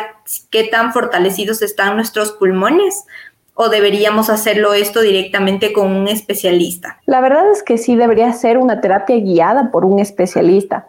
qué 0.51 0.65
tan 0.65 0.93
fortalecidos 0.93 1.63
están 1.63 1.97
nuestros 1.97 2.33
pulmones 2.33 3.05
o 3.55 3.69
deberíamos 3.69 4.31
hacerlo 4.31 4.75
esto 4.75 5.01
directamente 5.01 5.73
con 5.73 5.91
un 5.93 6.09
especialista? 6.09 6.99
La 7.07 7.21
verdad 7.21 7.51
es 7.51 7.63
que 7.63 7.79
sí 7.79 7.97
debería 7.97 8.33
ser 8.33 8.59
una 8.59 8.81
terapia 8.81 9.17
guiada 9.17 9.71
por 9.71 9.85
un 9.85 10.01
especialista. 10.01 10.87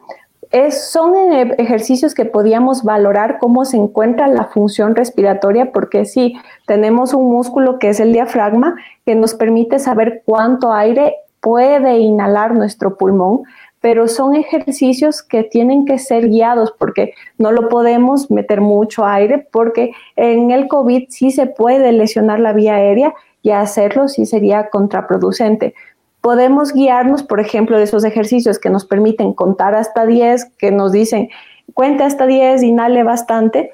Es, 0.51 0.91
son 0.91 1.15
e-, 1.15 1.55
ejercicios 1.57 2.13
que 2.13 2.25
podíamos 2.25 2.83
valorar 2.83 3.37
cómo 3.39 3.65
se 3.65 3.77
encuentra 3.77 4.27
la 4.27 4.45
función 4.45 4.95
respiratoria, 4.95 5.71
porque 5.71 6.05
sí, 6.05 6.35
tenemos 6.65 7.13
un 7.13 7.31
músculo 7.31 7.79
que 7.79 7.89
es 7.89 7.99
el 7.99 8.13
diafragma, 8.13 8.75
que 9.05 9.15
nos 9.15 9.35
permite 9.35 9.79
saber 9.79 10.23
cuánto 10.25 10.73
aire 10.73 11.15
puede 11.39 11.99
inhalar 11.99 12.55
nuestro 12.55 12.97
pulmón, 12.97 13.43
pero 13.85 14.07
son 14.07 14.33
ejercicios 14.33 15.21
que 15.21 15.43
tienen 15.43 15.85
que 15.85 15.99
ser 15.99 16.27
guiados 16.27 16.73
porque 16.75 17.13
no 17.37 17.51
lo 17.51 17.69
podemos 17.69 18.31
meter 18.31 18.59
mucho 18.59 19.05
aire 19.05 19.47
porque 19.51 19.91
en 20.15 20.49
el 20.49 20.67
COVID 20.67 21.03
sí 21.09 21.29
se 21.29 21.45
puede 21.45 21.91
lesionar 21.91 22.39
la 22.39 22.51
vía 22.51 22.77
aérea 22.77 23.13
y 23.43 23.51
hacerlo 23.51 24.07
sí 24.07 24.25
sería 24.25 24.71
contraproducente. 24.71 25.75
Podemos 26.19 26.73
guiarnos, 26.73 27.21
por 27.21 27.39
ejemplo, 27.39 27.77
de 27.77 27.83
esos 27.83 28.03
ejercicios 28.03 28.57
que 28.57 28.71
nos 28.71 28.85
permiten 28.85 29.33
contar 29.33 29.75
hasta 29.75 30.07
10, 30.07 30.53
que 30.57 30.71
nos 30.71 30.91
dicen, 30.91 31.29
cuenta 31.75 32.07
hasta 32.07 32.25
10, 32.25 32.63
inhale 32.63 33.03
bastante, 33.03 33.71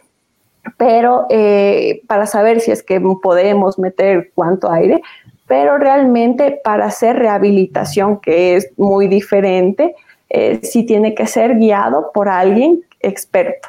pero 0.75 1.25
eh, 1.29 2.01
para 2.07 2.25
saber 2.25 2.59
si 2.59 2.71
es 2.71 2.83
que 2.83 2.99
podemos 2.99 3.79
meter 3.79 4.31
cuánto 4.35 4.69
aire, 4.69 5.01
pero 5.51 5.77
realmente 5.77 6.61
para 6.63 6.85
hacer 6.85 7.17
rehabilitación, 7.17 8.21
que 8.21 8.55
es 8.55 8.69
muy 8.77 9.09
diferente, 9.09 9.95
eh, 10.29 10.61
sí 10.63 10.85
tiene 10.85 11.13
que 11.13 11.27
ser 11.27 11.57
guiado 11.57 12.11
por 12.13 12.29
alguien 12.29 12.85
experto. 13.01 13.67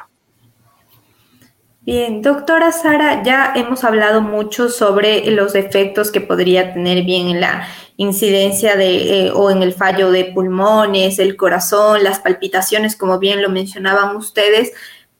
Bien, 1.81 2.21
doctora 2.21 2.71
Sara, 2.71 3.21
ya 3.23 3.51
hemos 3.53 3.83
hablado 3.83 4.21
mucho 4.21 4.69
sobre 4.69 5.29
los 5.31 5.55
efectos 5.55 6.09
que 6.09 6.21
podría 6.21 6.73
tener 6.73 7.03
bien 7.03 7.27
en 7.27 7.41
la 7.41 7.67
incidencia 7.97 8.77
de 8.77 9.25
eh, 9.25 9.31
o 9.35 9.51
en 9.51 9.61
el 9.61 9.73
fallo 9.73 10.09
de 10.09 10.23
pulmones, 10.23 11.19
el 11.19 11.35
corazón, 11.35 12.01
las 12.01 12.19
palpitaciones, 12.19 12.95
como 12.95 13.19
bien 13.19 13.41
lo 13.41 13.49
mencionaban 13.49 14.15
ustedes, 14.15 14.71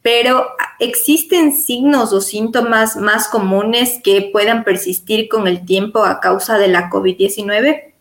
pero 0.03 0.49
¿existen 0.79 1.55
signos 1.55 2.13
o 2.13 2.21
síntomas 2.21 2.97
más 2.97 3.29
comunes 3.29 3.99
que 4.03 4.29
puedan 4.31 4.63
persistir 4.63 5.29
con 5.29 5.47
el 5.47 5.65
tiempo 5.65 6.03
a 6.03 6.19
causa 6.19 6.59
de 6.59 6.67
la 6.67 6.89
COVID-19? 6.91 7.93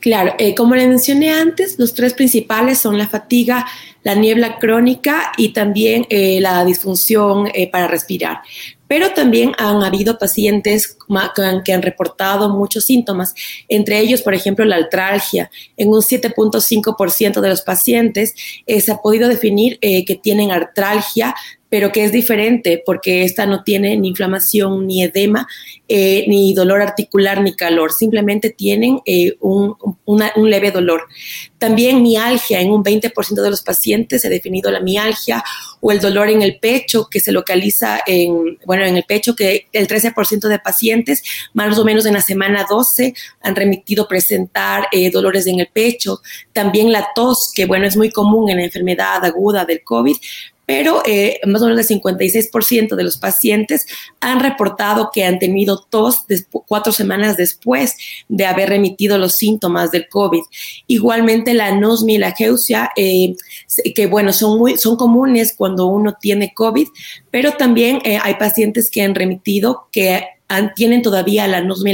Claro, 0.00 0.34
eh, 0.38 0.54
como 0.54 0.74
le 0.76 0.86
mencioné 0.86 1.30
antes, 1.30 1.78
los 1.78 1.94
tres 1.94 2.14
principales 2.14 2.78
son 2.78 2.96
la 2.96 3.08
fatiga, 3.08 3.66
la 4.02 4.14
niebla 4.14 4.58
crónica 4.58 5.32
y 5.36 5.50
también 5.50 6.06
eh, 6.10 6.40
la 6.40 6.64
disfunción 6.64 7.48
eh, 7.54 7.70
para 7.70 7.88
respirar. 7.88 8.40
Pero 8.86 9.10
también 9.10 9.52
han 9.58 9.84
habido 9.84 10.18
pacientes 10.18 10.96
que 11.64 11.72
han 11.72 11.82
reportado 11.82 12.48
muchos 12.48 12.86
síntomas, 12.86 13.34
entre 13.68 14.00
ellos, 14.00 14.20
por 14.22 14.34
ejemplo, 14.34 14.64
la 14.64 14.76
artralgia. 14.76 15.48
En 15.76 15.88
un 15.90 16.00
7.5% 16.00 17.40
de 17.40 17.48
los 17.48 17.62
pacientes 17.62 18.34
se 18.66 18.90
ha 18.90 18.96
podido 18.96 19.28
definir 19.28 19.78
que 19.78 20.20
tienen 20.20 20.50
artralgia 20.50 21.36
pero 21.70 21.92
que 21.92 22.04
es 22.04 22.12
diferente 22.12 22.82
porque 22.84 23.22
esta 23.22 23.46
no 23.46 23.62
tiene 23.62 23.96
ni 23.96 24.08
inflamación, 24.08 24.86
ni 24.86 25.02
edema, 25.02 25.46
eh, 25.88 26.24
ni 26.26 26.52
dolor 26.52 26.82
articular, 26.82 27.40
ni 27.40 27.54
calor, 27.54 27.92
simplemente 27.92 28.50
tienen 28.50 29.00
eh, 29.06 29.36
un, 29.40 29.76
leve 30.36 30.72
dolor. 30.72 31.06
También 31.60 32.02
mialgia, 32.02 32.58
en 32.58 32.70
un 32.70 32.82
20% 32.82 33.42
de 33.42 33.50
los 33.50 33.60
pacientes 33.60 34.22
se 34.22 34.28
ha 34.28 34.30
definido 34.30 34.70
la 34.70 34.80
mialgia 34.80 35.44
o 35.80 35.92
el 35.92 36.00
dolor 36.00 36.30
en 36.30 36.40
el 36.40 36.58
pecho 36.58 37.06
que 37.10 37.20
se 37.20 37.32
localiza 37.32 38.00
en, 38.06 38.58
bueno, 38.64 38.86
en 38.86 38.96
el 38.96 39.04
pecho, 39.04 39.36
que 39.36 39.66
el 39.70 39.86
13% 39.86 40.48
de 40.48 40.58
pacientes, 40.58 41.22
más 41.52 41.78
o 41.78 41.84
menos 41.84 42.06
en 42.06 42.14
la 42.14 42.22
semana 42.22 42.66
12, 42.68 43.12
han 43.42 43.54
remitido 43.54 44.08
presentar 44.08 44.88
eh, 44.90 45.10
dolores 45.10 45.46
en 45.46 45.60
el 45.60 45.68
pecho. 45.68 46.22
También 46.54 46.92
la 46.92 47.08
tos, 47.14 47.52
que 47.54 47.66
bueno, 47.66 47.86
es 47.86 47.94
muy 47.94 48.10
común 48.10 48.48
en 48.48 48.56
la 48.56 48.64
enfermedad 48.64 49.22
aguda 49.22 49.66
del 49.66 49.84
COVID, 49.84 50.16
pero 50.70 51.02
eh, 51.04 51.40
más 51.48 51.62
o 51.62 51.66
menos 51.66 51.90
el 51.90 52.00
56% 52.00 52.94
de 52.94 53.02
los 53.02 53.16
pacientes 53.16 53.86
han 54.20 54.38
reportado 54.38 55.10
que 55.12 55.24
han 55.24 55.40
tenido 55.40 55.80
tos 55.80 56.26
cuatro 56.68 56.92
semanas 56.92 57.36
después 57.36 57.96
de 58.28 58.46
haber 58.46 58.68
remitido 58.68 59.18
los 59.18 59.34
síntomas 59.34 59.90
del 59.90 60.06
COVID. 60.08 60.42
Igualmente 60.86 61.54
la 61.54 61.66
anosmia 61.66 62.14
y 62.14 62.18
la 62.18 62.36
geusia, 62.36 62.92
eh, 62.94 63.34
que 63.96 64.06
bueno, 64.06 64.32
son, 64.32 64.78
son 64.78 64.94
comunes 64.94 65.54
cuando 65.56 65.86
uno 65.86 66.14
tiene 66.20 66.54
COVID, 66.54 66.86
pero 67.32 67.54
también 67.54 68.00
eh, 68.04 68.20
hay 68.22 68.34
pacientes 68.34 68.92
que 68.92 69.02
han 69.02 69.16
remitido 69.16 69.88
que 69.90 70.24
tienen 70.74 71.02
todavía 71.02 71.46
la 71.46 71.58
anosmia 71.58 71.90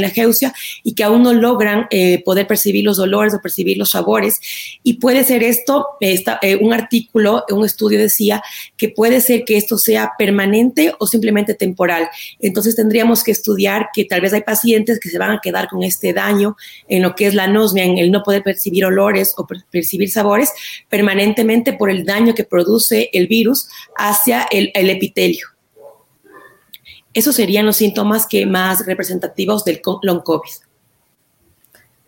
y 0.82 0.94
que 0.94 1.04
aún 1.04 1.22
no 1.22 1.32
logran 1.32 1.86
eh, 1.90 2.22
poder 2.24 2.46
percibir 2.46 2.84
los 2.84 2.96
dolores 2.96 3.34
o 3.34 3.40
percibir 3.40 3.76
los 3.76 3.90
sabores. 3.90 4.40
Y 4.82 4.94
puede 4.94 5.24
ser 5.24 5.42
esto, 5.42 5.86
eh, 6.00 6.56
un 6.60 6.72
artículo, 6.72 7.44
un 7.50 7.64
estudio 7.64 7.98
decía 7.98 8.42
que 8.76 8.88
puede 8.88 9.20
ser 9.20 9.44
que 9.44 9.56
esto 9.56 9.78
sea 9.78 10.12
permanente 10.18 10.94
o 10.98 11.06
simplemente 11.06 11.54
temporal. 11.54 12.08
Entonces 12.40 12.76
tendríamos 12.76 13.22
que 13.22 13.32
estudiar 13.32 13.88
que 13.94 14.04
tal 14.04 14.20
vez 14.20 14.32
hay 14.32 14.42
pacientes 14.42 15.00
que 15.00 15.10
se 15.10 15.18
van 15.18 15.30
a 15.32 15.40
quedar 15.42 15.68
con 15.68 15.82
este 15.82 16.12
daño 16.12 16.56
en 16.88 17.02
lo 17.02 17.14
que 17.14 17.26
es 17.26 17.34
la 17.34 17.44
anosmia, 17.44 17.84
en 17.84 17.98
el 17.98 18.10
no 18.10 18.22
poder 18.22 18.42
percibir 18.42 18.84
olores 18.84 19.34
o 19.36 19.46
percibir 19.70 20.10
sabores 20.10 20.52
permanentemente 20.88 21.72
por 21.72 21.90
el 21.90 22.04
daño 22.04 22.34
que 22.34 22.44
produce 22.44 23.10
el 23.12 23.26
virus 23.26 23.68
hacia 23.96 24.46
el 24.50 24.70
epitelio. 24.74 25.55
Esos 27.16 27.34
serían 27.34 27.64
los 27.64 27.78
síntomas 27.78 28.26
que 28.26 28.44
más 28.44 28.84
representativos 28.84 29.64
del 29.64 29.80
long 30.02 30.22
COVID. 30.22 30.50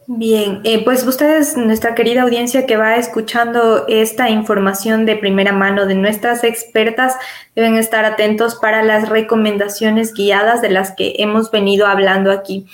Bien, 0.06 0.60
eh, 0.64 0.84
pues 0.84 1.02
ustedes, 1.06 1.56
nuestra 1.56 1.94
querida 1.94 2.22
audiencia 2.22 2.66
que 2.66 2.76
va 2.76 2.96
escuchando 2.96 3.86
esta 3.88 4.28
información 4.28 5.06
de 5.06 5.16
primera 5.16 5.52
mano 5.52 5.86
de 5.86 5.94
nuestras 5.94 6.44
expertas, 6.44 7.14
deben 7.56 7.76
estar 7.76 8.04
atentos 8.04 8.54
para 8.54 8.82
las 8.82 9.08
recomendaciones 9.08 10.12
guiadas 10.12 10.60
de 10.60 10.68
las 10.68 10.92
que 10.92 11.14
hemos 11.16 11.50
venido 11.50 11.86
hablando 11.86 12.30
aquí. 12.30 12.66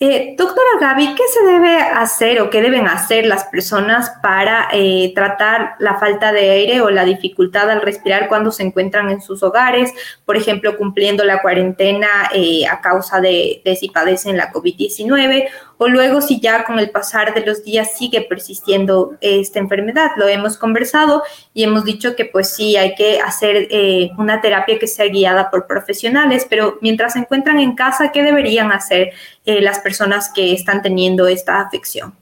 Eh, 0.00 0.36
doctora 0.38 0.68
Gaby, 0.80 1.16
¿qué 1.16 1.24
se 1.26 1.44
debe 1.44 1.76
hacer 1.76 2.40
o 2.40 2.50
qué 2.50 2.62
deben 2.62 2.86
hacer 2.86 3.26
las 3.26 3.46
personas 3.46 4.12
para 4.22 4.68
eh, 4.72 5.10
tratar 5.12 5.74
la 5.80 5.98
falta 5.98 6.30
de 6.30 6.50
aire 6.50 6.80
o 6.82 6.88
la 6.88 7.04
dificultad 7.04 7.68
al 7.68 7.82
respirar 7.82 8.28
cuando 8.28 8.52
se 8.52 8.62
encuentran 8.62 9.10
en 9.10 9.20
sus 9.20 9.42
hogares? 9.42 9.92
Por 10.24 10.36
ejemplo, 10.36 10.76
cumpliendo 10.76 11.24
la 11.24 11.42
cuarentena 11.42 12.30
eh, 12.32 12.64
a 12.68 12.80
causa 12.80 13.20
de, 13.20 13.60
de 13.64 13.74
si 13.74 13.88
padecen 13.88 14.36
la 14.36 14.52
COVID-19 14.52 15.48
o 15.78 15.88
luego 15.88 16.20
si 16.20 16.40
ya 16.40 16.64
con 16.64 16.78
el 16.78 16.90
pasar 16.90 17.32
de 17.34 17.46
los 17.46 17.64
días 17.64 17.92
sigue 17.96 18.20
persistiendo 18.22 19.16
esta 19.20 19.60
enfermedad. 19.60 20.10
Lo 20.16 20.26
hemos 20.28 20.58
conversado 20.58 21.22
y 21.54 21.62
hemos 21.62 21.84
dicho 21.84 22.16
que 22.16 22.24
pues 22.24 22.50
sí 22.50 22.76
hay 22.76 22.94
que 22.94 23.20
hacer 23.20 23.68
eh, 23.70 24.10
una 24.18 24.40
terapia 24.40 24.78
que 24.78 24.86
sea 24.86 25.06
guiada 25.06 25.50
por 25.50 25.66
profesionales, 25.66 26.46
pero 26.50 26.78
mientras 26.80 27.14
se 27.14 27.20
encuentran 27.20 27.60
en 27.60 27.74
casa, 27.74 28.10
¿qué 28.12 28.22
deberían 28.22 28.72
hacer 28.72 29.12
eh, 29.46 29.60
las 29.60 29.78
personas 29.78 30.30
que 30.34 30.52
están 30.52 30.82
teniendo 30.82 31.28
esta 31.28 31.60
afección? 31.60 32.14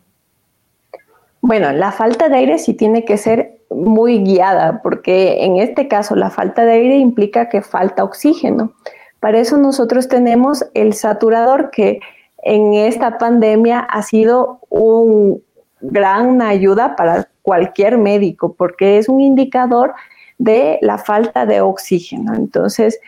Bueno, 1.40 1.72
la 1.72 1.92
falta 1.92 2.28
de 2.28 2.36
aire 2.36 2.58
sí 2.58 2.75
tiene 2.75 3.04
que 3.04 3.16
ser 3.16 3.58
muy 3.70 4.18
guiada, 4.22 4.80
porque 4.82 5.44
en 5.44 5.56
este 5.56 5.88
caso 5.88 6.14
la 6.14 6.30
falta 6.30 6.64
de 6.64 6.72
aire 6.72 6.96
implica 6.98 7.48
que 7.48 7.62
falta 7.62 8.04
oxígeno. 8.04 8.75
Para 9.20 9.38
eso 9.38 9.56
nosotros 9.56 10.08
tenemos 10.08 10.64
el 10.75 10.92
saturador 10.94 11.70
que 11.70 12.00
en 12.47 12.75
esta 12.75 13.19
pandemia 13.19 13.81
ha 13.81 14.03
sido 14.03 14.61
un 14.69 15.43
gran 15.81 16.41
ayuda 16.41 16.95
para 16.95 17.29
cualquier 17.43 17.99
médico 17.99 18.55
porque 18.55 18.99
es 18.99 19.09
un 19.09 19.21
indicador 19.21 19.95
de 20.38 20.79
la 20.81 20.97
falta 20.97 21.45
de 21.45 21.61
oxígeno. 21.61 22.35
Entonces, 22.35 23.00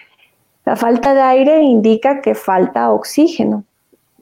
la 0.65 0.75
falta 0.75 1.15
de 1.15 1.21
aire 1.21 1.63
indica 1.63 2.21
que 2.21 2.35
falta 2.35 2.91
oxígeno. 2.91 3.63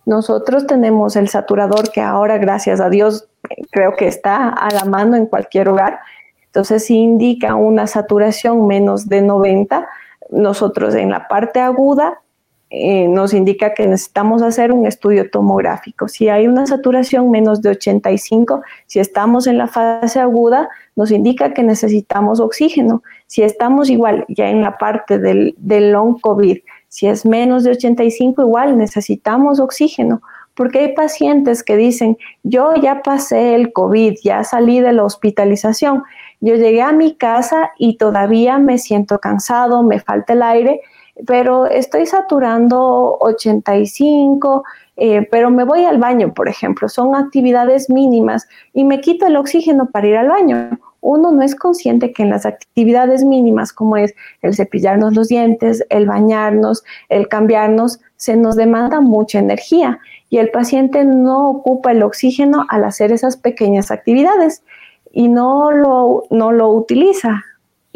Nosotros 0.04 0.66
tenemos 0.66 1.16
el 1.16 1.28
saturador 1.28 1.90
que 1.90 2.02
ahora, 2.02 2.36
gracias 2.36 2.78
a 2.78 2.90
Dios, 2.90 3.26
creo 3.70 3.96
que 3.96 4.08
está 4.08 4.50
a 4.50 4.70
la 4.70 4.84
mano 4.84 5.16
en 5.16 5.24
cualquier 5.24 5.70
hogar. 5.70 6.00
Entonces, 6.44 6.84
si 6.84 6.96
indica 6.98 7.54
una 7.54 7.86
saturación 7.86 8.66
menos 8.66 9.08
de 9.08 9.22
90, 9.22 9.88
nosotros 10.30 10.94
en 10.94 11.10
la 11.10 11.26
parte 11.26 11.60
aguda 11.60 12.20
eh, 12.68 13.06
nos 13.06 13.32
indica 13.32 13.74
que 13.74 13.86
necesitamos 13.86 14.42
hacer 14.42 14.72
un 14.72 14.86
estudio 14.86 15.30
tomográfico. 15.30 16.08
Si 16.08 16.28
hay 16.28 16.48
una 16.48 16.66
saturación 16.66 17.30
menos 17.30 17.62
de 17.62 17.70
85, 17.70 18.62
si 18.86 18.98
estamos 18.98 19.46
en 19.46 19.56
la 19.56 19.68
fase 19.68 20.18
aguda, 20.18 20.68
nos 20.96 21.12
indica 21.12 21.54
que 21.54 21.62
necesitamos 21.62 22.40
oxígeno. 22.40 23.04
Si 23.28 23.42
estamos 23.42 23.88
igual 23.88 24.24
ya 24.28 24.50
en 24.50 24.62
la 24.62 24.78
parte 24.78 25.20
del, 25.20 25.54
del 25.58 25.92
long 25.92 26.20
COVID, 26.20 26.58
si 26.88 27.06
es 27.06 27.24
menos 27.24 27.62
de 27.62 27.70
85, 27.70 28.42
igual 28.42 28.76
necesitamos 28.76 29.60
oxígeno. 29.60 30.20
Porque 30.54 30.80
hay 30.80 30.94
pacientes 30.94 31.62
que 31.62 31.76
dicen, 31.76 32.16
yo 32.42 32.74
ya 32.74 33.02
pasé 33.02 33.54
el 33.54 33.72
COVID, 33.72 34.14
ya 34.24 34.42
salí 34.42 34.80
de 34.80 34.92
la 34.92 35.04
hospitalización, 35.04 36.02
yo 36.40 36.56
llegué 36.56 36.82
a 36.82 36.92
mi 36.92 37.14
casa 37.14 37.70
y 37.78 37.96
todavía 37.96 38.58
me 38.58 38.78
siento 38.78 39.20
cansado, 39.20 39.84
me 39.84 40.00
falta 40.00 40.32
el 40.32 40.42
aire 40.42 40.80
pero 41.24 41.66
estoy 41.66 42.06
saturando 42.06 43.16
85, 43.20 44.64
eh, 44.96 45.26
pero 45.30 45.50
me 45.50 45.64
voy 45.64 45.84
al 45.84 45.98
baño, 45.98 46.34
por 46.34 46.48
ejemplo, 46.48 46.88
son 46.88 47.14
actividades 47.14 47.88
mínimas 47.88 48.46
y 48.74 48.84
me 48.84 49.00
quito 49.00 49.26
el 49.26 49.36
oxígeno 49.36 49.86
para 49.90 50.06
ir 50.06 50.16
al 50.16 50.28
baño. 50.28 50.78
Uno 51.00 51.30
no 51.30 51.42
es 51.42 51.54
consciente 51.54 52.12
que 52.12 52.22
en 52.22 52.30
las 52.30 52.44
actividades 52.44 53.24
mínimas, 53.24 53.72
como 53.72 53.96
es 53.96 54.14
el 54.42 54.54
cepillarnos 54.54 55.14
los 55.14 55.28
dientes, 55.28 55.84
el 55.88 56.06
bañarnos, 56.06 56.82
el 57.08 57.28
cambiarnos, 57.28 58.00
se 58.16 58.36
nos 58.36 58.56
demanda 58.56 59.00
mucha 59.00 59.38
energía 59.38 60.00
y 60.28 60.38
el 60.38 60.50
paciente 60.50 61.04
no 61.04 61.48
ocupa 61.50 61.92
el 61.92 62.02
oxígeno 62.02 62.66
al 62.68 62.84
hacer 62.84 63.12
esas 63.12 63.36
pequeñas 63.36 63.90
actividades 63.90 64.64
y 65.12 65.28
no 65.28 65.70
lo, 65.70 66.24
no 66.30 66.52
lo 66.52 66.70
utiliza 66.70 67.44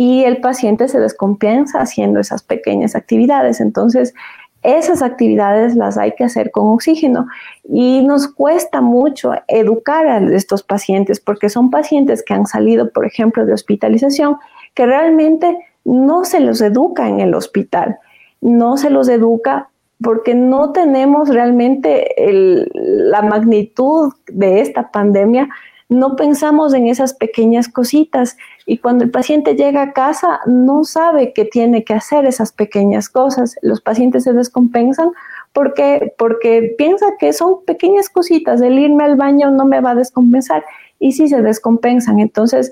y 0.01 0.25
el 0.25 0.39
paciente 0.39 0.89
se 0.89 0.99
descompensa 0.99 1.83
haciendo 1.83 2.21
esas 2.21 2.43
pequeñas 2.43 2.97
actividades. 2.97 3.61
Entonces, 3.61 4.15
esas 4.63 5.03
actividades 5.03 5.77
las 5.77 5.99
hay 5.99 6.13
que 6.13 6.25
hacer 6.25 6.51
con 6.53 6.69
oxígeno 6.69 7.27
y 7.69 8.03
nos 8.07 8.27
cuesta 8.27 8.81
mucho 8.81 9.33
educar 9.47 10.07
a 10.07 10.17
estos 10.35 10.63
pacientes 10.63 11.21
porque 11.21 11.51
son 11.51 11.69
pacientes 11.71 12.23
que 12.23 12.33
han 12.33 12.47
salido, 12.47 12.91
por 12.93 13.05
ejemplo, 13.05 13.45
de 13.45 13.53
hospitalización, 13.53 14.39
que 14.73 14.87
realmente 14.87 15.59
no 15.85 16.25
se 16.25 16.41
los 16.41 16.63
educa 16.63 17.07
en 17.07 17.21
el 17.21 17.35
hospital, 17.35 17.99
no 18.41 18.79
se 18.79 18.89
los 18.89 19.07
educa 19.11 19.69
porque 20.03 20.35
no 20.35 20.73
tenemos 20.73 21.29
realmente 21.29 22.15
la 22.17 23.21
magnitud 23.21 24.15
de 24.29 24.63
esta 24.63 24.91
pandemia 24.91 25.51
no 25.91 26.15
pensamos 26.15 26.73
en 26.73 26.87
esas 26.87 27.15
pequeñas 27.15 27.69
cositas 27.69 28.37
y 28.65 28.79
cuando 28.79 29.03
el 29.03 29.11
paciente 29.11 29.57
llega 29.57 29.83
a 29.83 29.93
casa 29.93 30.39
no 30.47 30.85
sabe 30.85 31.33
que 31.33 31.45
tiene 31.45 31.83
que 31.83 31.95
hacer 31.95 32.27
esas 32.27 32.53
pequeñas 32.53 33.09
cosas. 33.09 33.57
Los 33.61 33.81
pacientes 33.81 34.23
se 34.23 34.33
descompensan 34.33 35.11
porque, 35.53 36.15
porque 36.17 36.77
piensa 36.79 37.07
que 37.19 37.33
son 37.33 37.65
pequeñas 37.65 38.09
cositas, 38.09 38.61
el 38.61 38.79
irme 38.79 39.03
al 39.03 39.17
baño 39.17 39.51
no 39.51 39.65
me 39.65 39.81
va 39.81 39.91
a 39.91 39.95
descompensar 39.97 40.65
y 41.01 41.11
sí 41.11 41.27
se 41.27 41.43
descompensan. 41.43 42.21
Entonces, 42.21 42.71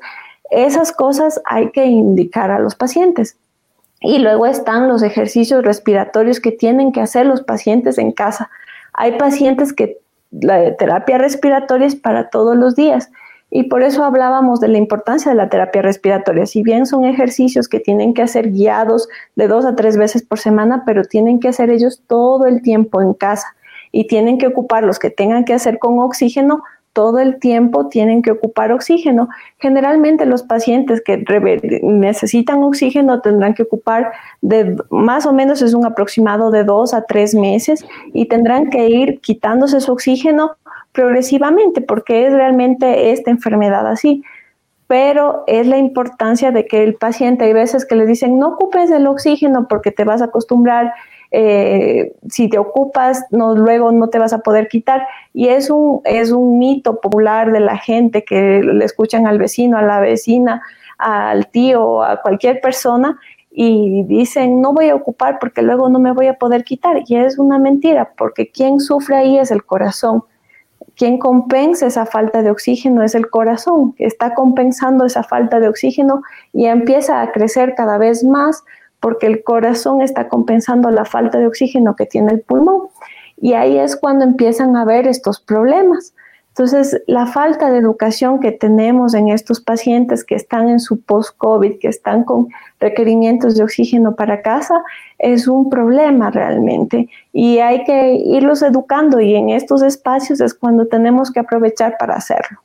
esas 0.53 0.93
cosas 0.93 1.43
hay 1.45 1.73
que 1.73 1.87
indicar 1.87 2.53
a 2.53 2.61
los 2.61 2.77
pacientes. 2.77 3.37
Y 4.01 4.21
luego 4.21 4.47
están 4.47 4.89
los 4.89 5.03
ejercicios 5.03 5.65
respiratorios 5.65 6.39
que 6.39 6.53
tienen 6.53 6.93
que 6.93 7.01
hacer 7.01 7.27
los 7.27 7.43
pacientes 7.43 7.99
en 7.99 8.13
casa. 8.13 8.49
Hay 8.93 9.19
pacientes 9.19 9.73
que 9.73 9.99
la 10.31 10.77
terapia 10.77 11.19
respiratoria 11.19 11.87
es 11.87 11.97
para 11.97 12.31
todos 12.31 12.57
los 12.57 12.77
días. 12.77 13.11
Y 13.51 13.65
por 13.65 13.83
eso 13.83 14.05
hablábamos 14.05 14.61
de 14.61 14.69
la 14.69 14.77
importancia 14.77 15.31
de 15.31 15.37
la 15.37 15.49
terapia 15.49 15.81
respiratoria. 15.81 16.45
Si 16.45 16.63
bien 16.63 16.85
son 16.85 17.05
ejercicios 17.07 17.67
que 17.67 17.81
tienen 17.81 18.13
que 18.13 18.23
hacer 18.23 18.53
guiados 18.53 19.09
de 19.37 19.49
dos 19.49 19.65
a 19.65 19.75
tres 19.75 19.97
veces 19.97 20.23
por 20.23 20.39
semana, 20.39 20.83
pero 20.85 21.05
tienen 21.05 21.41
que 21.41 21.49
hacer 21.49 21.71
ellos 21.71 22.03
todo 22.07 22.47
el 22.47 22.61
tiempo 22.61 23.01
en 23.01 23.15
casa 23.15 23.57
y 23.91 24.07
tienen 24.07 24.37
que 24.37 24.47
ocupar 24.47 24.85
los 24.85 24.99
que 24.99 25.09
tengan 25.11 25.47
que 25.47 25.55
hacer 25.55 25.79
con 25.79 25.99
oxígeno 25.99 26.63
todo 26.99 27.21
el 27.21 27.39
tiempo 27.39 27.87
tienen 27.87 28.23
que 28.23 28.33
ocupar 28.33 28.73
oxígeno. 28.73 29.29
Generalmente 29.61 30.27
los 30.27 30.43
pacientes 30.43 31.01
que 31.01 31.25
necesitan 31.81 32.65
oxígeno 32.65 33.21
tendrán 33.21 33.55
que 33.55 33.63
ocupar 33.63 34.11
de 34.41 34.77
más 34.91 35.25
o 35.25 35.33
menos 35.33 35.63
es 35.63 35.75
un 35.75 35.87
aproximado 35.87 36.51
de 36.51 36.65
dos 36.65 36.95
a 36.95 37.03
tres 37.03 37.37
meses 37.37 37.87
y 38.13 38.27
tendrán 38.27 38.69
que 38.71 38.89
ir 38.89 39.21
quitándose 39.21 39.81
su 39.81 39.93
oxígeno 39.93 40.57
progresivamente 40.91 41.83
porque 41.83 42.27
es 42.27 42.33
realmente 42.33 43.13
esta 43.13 43.31
enfermedad 43.31 43.87
así. 43.87 44.25
Pero 44.89 45.45
es 45.47 45.69
la 45.69 45.79
importancia 45.79 46.51
de 46.51 46.67
que 46.67 46.83
el 46.83 46.97
paciente, 46.97 47.45
hay 47.45 47.53
veces 47.53 47.87
que 47.87 47.95
le 47.95 48.07
dicen, 48.07 48.41
no 48.41 48.49
ocupes 48.55 48.91
el 48.91 49.07
oxígeno 49.07 49.69
porque 49.69 49.93
te 49.93 50.03
vas 50.03 50.21
a 50.21 50.25
acostumbrar 50.25 50.93
eh, 51.31 52.15
si 52.29 52.49
te 52.49 52.59
ocupas, 52.59 53.25
luego 53.31 53.93
no 53.93 54.09
te 54.09 54.19
vas 54.19 54.33
a 54.33 54.39
poder 54.39 54.69
quitar. 54.69 55.07
Y 55.35 55.49
es 55.49 55.71
un, 55.71 56.01
es 56.05 56.31
un 56.31 56.59
mito 56.59 57.01
popular 57.01 57.53
de 57.53 57.61
la 57.61 57.77
gente 57.77 58.25
que 58.25 58.63
le 58.63 58.85
escuchan 58.85 59.27
al 59.27 59.39
vecino, 59.39 59.79
a 59.79 59.83
la 59.83 60.01
vecina, 60.01 60.63
al 60.99 61.49
tío, 61.49 62.03
a 62.03 62.21
cualquier 62.21 62.61
persona 62.61 63.19
y 63.51 64.05
dicen, 64.05 64.61
no 64.61 64.73
voy 64.73 64.89
a 64.89 64.95
ocupar 64.95 65.39
porque 65.41 65.63
luego 65.63 65.89
no 65.89 65.99
me 65.99 66.13
voy 66.13 66.29
a 66.29 66.35
poder 66.35 66.65
quitar. 66.65 67.03
Y 67.07 67.17
es 67.17 67.39
una 67.39 67.59
mentira, 67.59 68.13
porque 68.17 68.51
quien 68.51 68.79
sufre 68.79 69.17
ahí 69.17 69.39
es 69.39 69.51
el 69.51 69.65
corazón. 69.65 70.23
Quien 70.95 71.19
compensa 71.19 71.87
esa 71.87 72.07
falta 72.07 72.43
de 72.43 72.51
oxígeno 72.51 73.03
es 73.03 73.15
el 73.15 73.31
corazón, 73.31 73.95
que 73.95 74.05
está 74.05 74.35
compensando 74.35 75.05
esa 75.05 75.23
falta 75.23 75.61
de 75.61 75.69
oxígeno 75.69 76.23
y 76.53 76.67
empieza 76.67 77.21
a 77.21 77.33
crecer 77.33 77.75
cada 77.77 77.99
vez 77.99 78.25
más 78.25 78.65
porque 79.01 79.27
el 79.27 79.43
corazón 79.43 80.03
está 80.03 80.29
compensando 80.29 80.91
la 80.91 81.05
falta 81.05 81.39
de 81.39 81.47
oxígeno 81.47 81.97
que 81.97 82.07
tiene 82.07 82.33
el 82.33 82.41
pulmón. 82.41 82.89
Y 83.41 83.53
ahí 83.53 83.79
es 83.79 83.97
cuando 83.97 84.25
empiezan 84.25 84.77
a 84.77 84.83
haber 84.83 85.07
estos 85.07 85.41
problemas. 85.41 86.15
Entonces, 86.59 87.01
la 87.07 87.27
falta 87.27 87.71
de 87.71 87.79
educación 87.79 88.41
que 88.41 88.51
tenemos 88.51 89.15
en 89.15 89.29
estos 89.29 89.61
pacientes 89.61 90.25
que 90.25 90.35
están 90.35 90.69
en 90.69 90.81
su 90.81 91.01
post-COVID, 91.01 91.79
que 91.79 91.87
están 91.87 92.25
con 92.25 92.49
requerimientos 92.81 93.55
de 93.57 93.63
oxígeno 93.63 94.17
para 94.17 94.43
casa, 94.43 94.83
es 95.19 95.47
un 95.47 95.71
problema 95.71 96.33
realmente. 96.33 97.09
Y 97.33 97.59
hay 97.61 97.85
que 97.85 98.15
irlos 98.15 98.63
educando 98.63 99.21
y 99.21 99.37
en 99.37 99.51
estos 99.51 99.83
espacios 99.83 100.41
es 100.41 100.53
cuando 100.53 100.89
tenemos 100.89 101.31
que 101.31 101.39
aprovechar 101.39 101.97
para 101.97 102.17
hacerlo. 102.17 102.59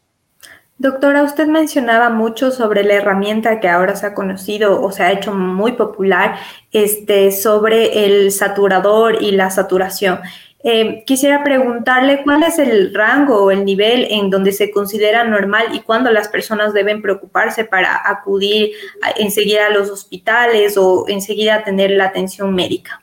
Doctora, 0.80 1.24
usted 1.24 1.48
mencionaba 1.48 2.10
mucho 2.10 2.52
sobre 2.52 2.84
la 2.84 2.96
herramienta 2.96 3.60
que 3.60 3.70
ahora 3.70 3.96
se 3.96 4.08
ha 4.08 4.14
conocido 4.14 4.82
o 4.82 4.92
se 4.92 5.04
ha 5.04 5.12
hecho 5.12 5.34
muy 5.34 5.74
popular, 5.74 6.36
este, 6.72 7.32
sobre 7.32 8.06
el 8.06 8.32
saturador 8.32 9.22
y 9.22 9.32
la 9.32 9.52
saturación. 9.52 10.20
Eh, 10.66 11.04
quisiera 11.06 11.44
preguntarle 11.44 12.24
cuál 12.24 12.44
es 12.44 12.58
el 12.58 12.94
rango 12.94 13.44
o 13.44 13.52
el 13.52 13.66
nivel 13.66 14.08
en 14.10 14.30
donde 14.30 14.52
se 14.54 14.72
considera 14.72 15.26
normal 15.26 15.68
y 15.74 15.82
cuándo 15.82 16.10
las 16.10 16.30
personas 16.30 16.74
deben 16.74 17.02
preocuparse 17.02 17.66
para 17.66 18.10
acudir 18.10 18.72
enseguida 19.18 19.68
a 19.68 19.72
los 19.72 19.90
hospitales 19.90 20.78
o 20.78 21.06
enseguida 21.08 21.56
a 21.56 21.64
tener 21.64 21.92
la 21.92 22.06
atención 22.06 22.56
médica. 22.56 23.03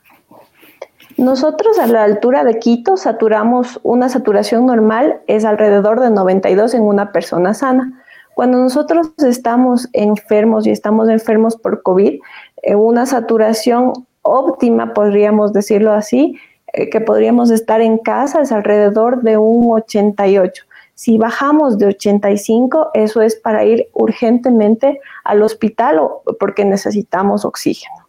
Nosotros 1.20 1.78
a 1.78 1.86
la 1.86 2.02
altura 2.02 2.44
de 2.44 2.58
Quito 2.58 2.96
saturamos 2.96 3.78
una 3.82 4.08
saturación 4.08 4.64
normal 4.64 5.20
es 5.26 5.44
alrededor 5.44 6.00
de 6.00 6.08
92 6.08 6.72
en 6.72 6.80
una 6.80 7.12
persona 7.12 7.52
sana. 7.52 8.02
Cuando 8.34 8.56
nosotros 8.56 9.10
estamos 9.18 9.90
enfermos 9.92 10.66
y 10.66 10.70
estamos 10.70 11.10
enfermos 11.10 11.56
por 11.56 11.82
COVID, 11.82 12.20
eh, 12.62 12.74
una 12.74 13.04
saturación 13.04 13.92
óptima, 14.22 14.94
podríamos 14.94 15.52
decirlo 15.52 15.92
así, 15.92 16.38
eh, 16.72 16.88
que 16.88 17.02
podríamos 17.02 17.50
estar 17.50 17.82
en 17.82 17.98
casa 17.98 18.40
es 18.40 18.50
alrededor 18.50 19.20
de 19.20 19.36
un 19.36 19.70
88. 19.72 20.64
Si 20.94 21.18
bajamos 21.18 21.76
de 21.76 21.88
85, 21.88 22.92
eso 22.94 23.20
es 23.20 23.36
para 23.36 23.66
ir 23.66 23.88
urgentemente 23.92 24.98
al 25.24 25.42
hospital 25.42 25.98
o 25.98 26.22
porque 26.40 26.64
necesitamos 26.64 27.44
oxígeno. 27.44 27.99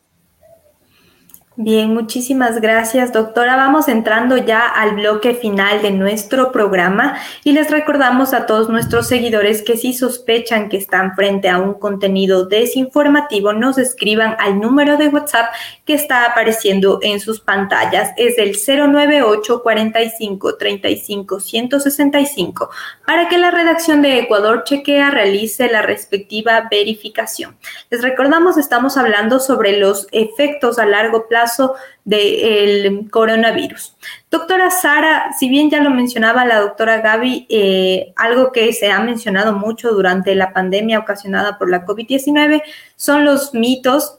Bien, 1.58 1.94
muchísimas 1.94 2.62
gracias, 2.62 3.12
doctora. 3.12 3.58
Vamos 3.58 3.90
entrando 3.90 4.38
ya 4.38 4.66
al 4.66 4.96
bloque 4.96 5.34
final 5.34 5.82
de 5.82 5.92
nuestro 5.92 6.54
programa 6.54 7.18
y 7.44 7.52
les 7.52 7.70
recordamos 7.70 8.34
a 8.34 8.46
todos 8.46 8.70
nuestros 8.70 9.10
seguidores 9.10 9.62
que 9.62 9.76
si 9.76 9.94
sospechan 9.94 10.70
que 10.70 10.78
están 10.78 11.14
frente 11.14 11.50
a 11.50 11.60
un 11.60 11.74
contenido 11.74 12.46
desinformativo, 12.46 13.52
nos 13.52 13.78
escriban 13.78 14.38
al 14.40 14.62
número 14.62 14.96
de 14.96 15.10
WhatsApp 15.10 15.52
que 15.84 15.94
está 15.94 16.24
apareciendo 16.24 17.00
en 17.02 17.20
sus 17.20 17.42
pantallas. 17.42 18.12
Es 18.16 18.38
el 18.38 18.54
098 18.56 19.62
45 19.62 20.56
35 20.56 21.40
165 21.42 22.70
para 23.06 23.28
que 23.28 23.38
la 23.38 23.52
redacción 23.52 24.02
de 24.02 24.20
Ecuador 24.20 24.64
Chequea 24.64 25.12
realice 25.12 25.70
la 25.70 25.82
respectiva 25.82 26.70
verificación. 26.72 27.58
Les 27.90 28.02
recordamos, 28.02 28.56
estamos 28.56 28.96
hablando 28.96 29.42
sobre 29.42 29.78
los 29.78 30.08
efectos 30.14 30.80
a 30.80 30.86
largo 30.86 31.28
plazo 31.28 31.41
del 32.04 33.10
coronavirus. 33.12 33.96
Doctora 34.30 34.72
Sara, 34.72 35.34
si 35.38 35.50
bien 35.50 35.70
ya 35.70 35.82
lo 35.82 35.90
mencionaba 35.90 36.46
la 36.46 36.60
doctora 36.60 37.02
Gaby, 37.02 37.48
eh, 37.50 38.14
algo 38.16 38.52
que 38.52 38.74
se 38.74 38.92
ha 38.92 39.00
mencionado 39.00 39.54
mucho 39.54 39.92
durante 39.92 40.36
la 40.36 40.54
pandemia 40.54 41.00
ocasionada 41.00 41.58
por 41.58 41.70
la 41.70 41.86
COVID-19 41.86 42.64
son 42.96 43.26
los 43.26 43.54
mitos 43.54 44.18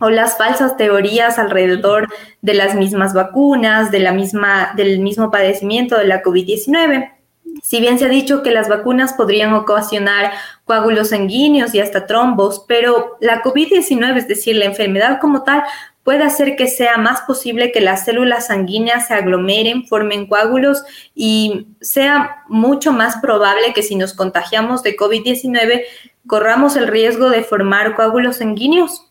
o 0.00 0.10
las 0.10 0.36
falsas 0.36 0.76
teorías 0.76 1.38
alrededor 1.38 2.08
de 2.42 2.54
las 2.54 2.74
mismas 2.74 3.14
vacunas, 3.14 3.90
de 3.90 4.00
la 4.00 4.12
misma, 4.12 4.72
del 4.76 5.00
mismo 5.00 5.30
padecimiento 5.30 5.96
de 5.96 6.06
la 6.06 6.22
COVID-19. 6.22 7.12
Si 7.62 7.80
bien 7.80 7.98
se 7.98 8.06
ha 8.06 8.08
dicho 8.08 8.42
que 8.42 8.50
las 8.50 8.68
vacunas 8.68 9.12
podrían 9.12 9.54
ocasionar 9.54 10.32
coágulos 10.64 11.10
sanguíneos 11.10 11.74
y 11.74 11.80
hasta 11.80 12.06
trombos, 12.06 12.64
pero 12.66 13.16
la 13.20 13.42
COVID-19, 13.42 14.16
es 14.16 14.28
decir, 14.28 14.56
la 14.56 14.64
enfermedad 14.64 15.20
como 15.20 15.44
tal, 15.44 15.62
puede 16.04 16.22
hacer 16.22 16.54
que 16.54 16.68
sea 16.68 16.98
más 16.98 17.22
posible 17.22 17.72
que 17.72 17.80
las 17.80 18.04
células 18.04 18.46
sanguíneas 18.48 19.08
se 19.08 19.14
aglomeren, 19.14 19.86
formen 19.86 20.26
coágulos 20.26 20.84
y 21.14 21.66
sea 21.80 22.44
mucho 22.48 22.92
más 22.92 23.16
probable 23.16 23.72
que 23.74 23.82
si 23.82 23.96
nos 23.96 24.12
contagiamos 24.12 24.82
de 24.82 24.96
COVID-19 24.96 25.82
corramos 26.26 26.76
el 26.76 26.86
riesgo 26.86 27.30
de 27.30 27.42
formar 27.42 27.96
coágulos 27.96 28.36
sanguíneos. 28.36 29.06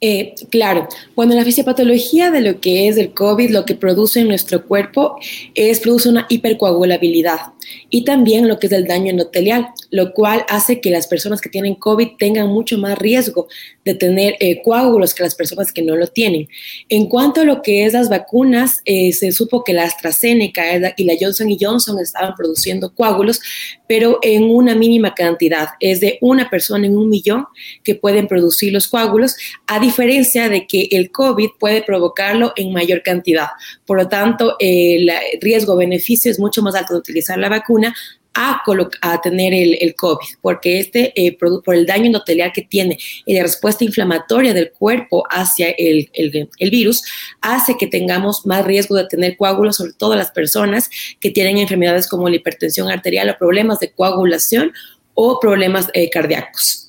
Eh, 0.00 0.34
claro, 0.50 0.86
bueno, 1.14 1.34
la 1.34 1.44
fisiopatología 1.44 2.30
de 2.30 2.42
lo 2.42 2.60
que 2.60 2.88
es 2.88 2.98
el 2.98 3.14
COVID, 3.14 3.50
lo 3.50 3.64
que 3.64 3.74
produce 3.74 4.20
en 4.20 4.28
nuestro 4.28 4.66
cuerpo 4.66 5.16
es 5.54 5.80
produce 5.80 6.10
una 6.10 6.26
hipercoagulabilidad 6.28 7.53
y 7.90 8.04
también 8.04 8.48
lo 8.48 8.58
que 8.58 8.66
es 8.66 8.72
el 8.72 8.86
daño 8.86 9.10
endotelial, 9.10 9.68
lo 9.90 10.12
cual 10.12 10.44
hace 10.48 10.80
que 10.80 10.90
las 10.90 11.06
personas 11.06 11.40
que 11.40 11.48
tienen 11.48 11.74
COVID 11.74 12.10
tengan 12.18 12.48
mucho 12.48 12.78
más 12.78 12.98
riesgo 12.98 13.48
de 13.84 13.94
tener 13.94 14.36
eh, 14.40 14.62
coágulos 14.62 15.14
que 15.14 15.22
las 15.22 15.34
personas 15.34 15.72
que 15.72 15.82
no 15.82 15.96
lo 15.96 16.06
tienen. 16.06 16.48
En 16.88 17.06
cuanto 17.06 17.42
a 17.42 17.44
lo 17.44 17.62
que 17.62 17.84
es 17.84 17.92
las 17.92 18.08
vacunas, 18.08 18.80
eh, 18.84 19.12
se 19.12 19.32
supo 19.32 19.64
que 19.64 19.72
la 19.72 19.84
AstraZeneca 19.84 20.94
y 20.96 21.04
la 21.04 21.14
Johnson 21.20 21.48
Johnson 21.58 21.98
estaban 21.98 22.34
produciendo 22.34 22.94
coágulos, 22.94 23.40
pero 23.86 24.18
en 24.22 24.44
una 24.44 24.74
mínima 24.74 25.14
cantidad, 25.14 25.68
es 25.80 26.00
de 26.00 26.18
una 26.20 26.50
persona 26.50 26.86
en 26.86 26.96
un 26.96 27.08
millón 27.08 27.46
que 27.82 27.94
pueden 27.94 28.26
producir 28.26 28.72
los 28.72 28.88
coágulos, 28.88 29.36
a 29.66 29.78
diferencia 29.78 30.48
de 30.48 30.66
que 30.66 30.88
el 30.90 31.10
COVID 31.10 31.50
puede 31.58 31.82
provocarlo 31.82 32.52
en 32.56 32.72
mayor 32.72 33.02
cantidad. 33.02 33.48
Por 33.86 33.98
lo 33.98 34.08
tanto, 34.08 34.56
el 34.58 35.10
riesgo-beneficio 35.40 36.30
es 36.30 36.38
mucho 36.38 36.62
más 36.62 36.74
alto 36.74 36.94
de 36.94 37.00
utilizar 37.00 37.38
la 37.38 37.48
vacuna 37.58 37.94
a, 38.34 38.62
a 39.00 39.20
tener 39.20 39.54
el, 39.54 39.94
COVID, 39.94 40.26
porque 40.42 40.80
este, 40.80 41.12
eh, 41.14 41.38
por 41.38 41.74
el 41.74 41.86
daño 41.86 42.06
endotelial 42.06 42.52
que 42.52 42.62
tiene 42.62 42.98
y 43.24 43.34
la 43.34 43.42
respuesta 43.42 43.84
inflamatoria 43.84 44.52
del 44.52 44.72
cuerpo 44.72 45.24
hacia 45.30 45.70
el, 45.70 46.10
virus, 46.58 47.02
hace 47.40 47.76
que 47.76 47.86
tengamos 47.86 48.44
más 48.44 48.64
riesgo 48.64 48.96
de 48.96 49.06
tener 49.06 49.36
coágulos, 49.36 49.76
sobre 49.76 49.92
todo 49.92 50.16
las 50.16 50.32
personas 50.32 50.90
que 51.20 51.30
tienen 51.30 51.58
enfermedades 51.58 52.08
como 52.08 52.28
la 52.28 52.36
hipertensión 52.36 52.90
arterial 52.90 53.30
o 53.30 53.38
problemas 53.38 53.78
de 53.78 53.92
coagulación 53.92 54.72
o 55.14 55.38
problemas 55.38 55.88
eh, 55.94 56.10
cardíacos. 56.10 56.83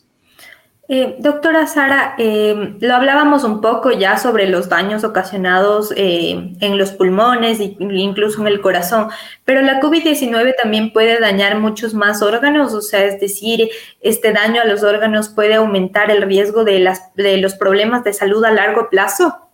Eh, 0.87 1.15
doctora 1.17 1.65
Sara, 1.65 2.13
eh, 2.19 2.75
lo 2.79 2.93
hablábamos 2.93 3.43
un 3.43 3.59
poco 3.59 3.91
ya 3.91 4.17
sobre 4.19 4.47
los 4.47 4.69
daños 4.69 5.03
ocasionados 5.03 5.91
eh, 5.97 6.53
en 6.59 6.77
los 6.77 6.91
pulmones 6.91 7.59
e 7.59 7.75
incluso 7.79 8.41
en 8.41 8.47
el 8.47 8.61
corazón, 8.61 9.09
pero 9.45 9.61
la 9.61 9.81
COVID-19 9.81 10.53
también 10.61 10.93
puede 10.93 11.19
dañar 11.19 11.57
muchos 11.57 11.95
más 11.95 12.21
órganos, 12.21 12.75
o 12.75 12.81
sea, 12.81 13.03
es 13.03 13.19
decir, 13.19 13.67
este 14.01 14.31
daño 14.31 14.61
a 14.61 14.65
los 14.65 14.83
órganos 14.83 15.29
puede 15.29 15.55
aumentar 15.55 16.11
el 16.11 16.21
riesgo 16.21 16.63
de, 16.63 16.79
las, 16.79 17.11
de 17.15 17.37
los 17.37 17.55
problemas 17.55 18.03
de 18.03 18.13
salud 18.13 18.45
a 18.45 18.51
largo 18.51 18.87
plazo. 18.91 19.44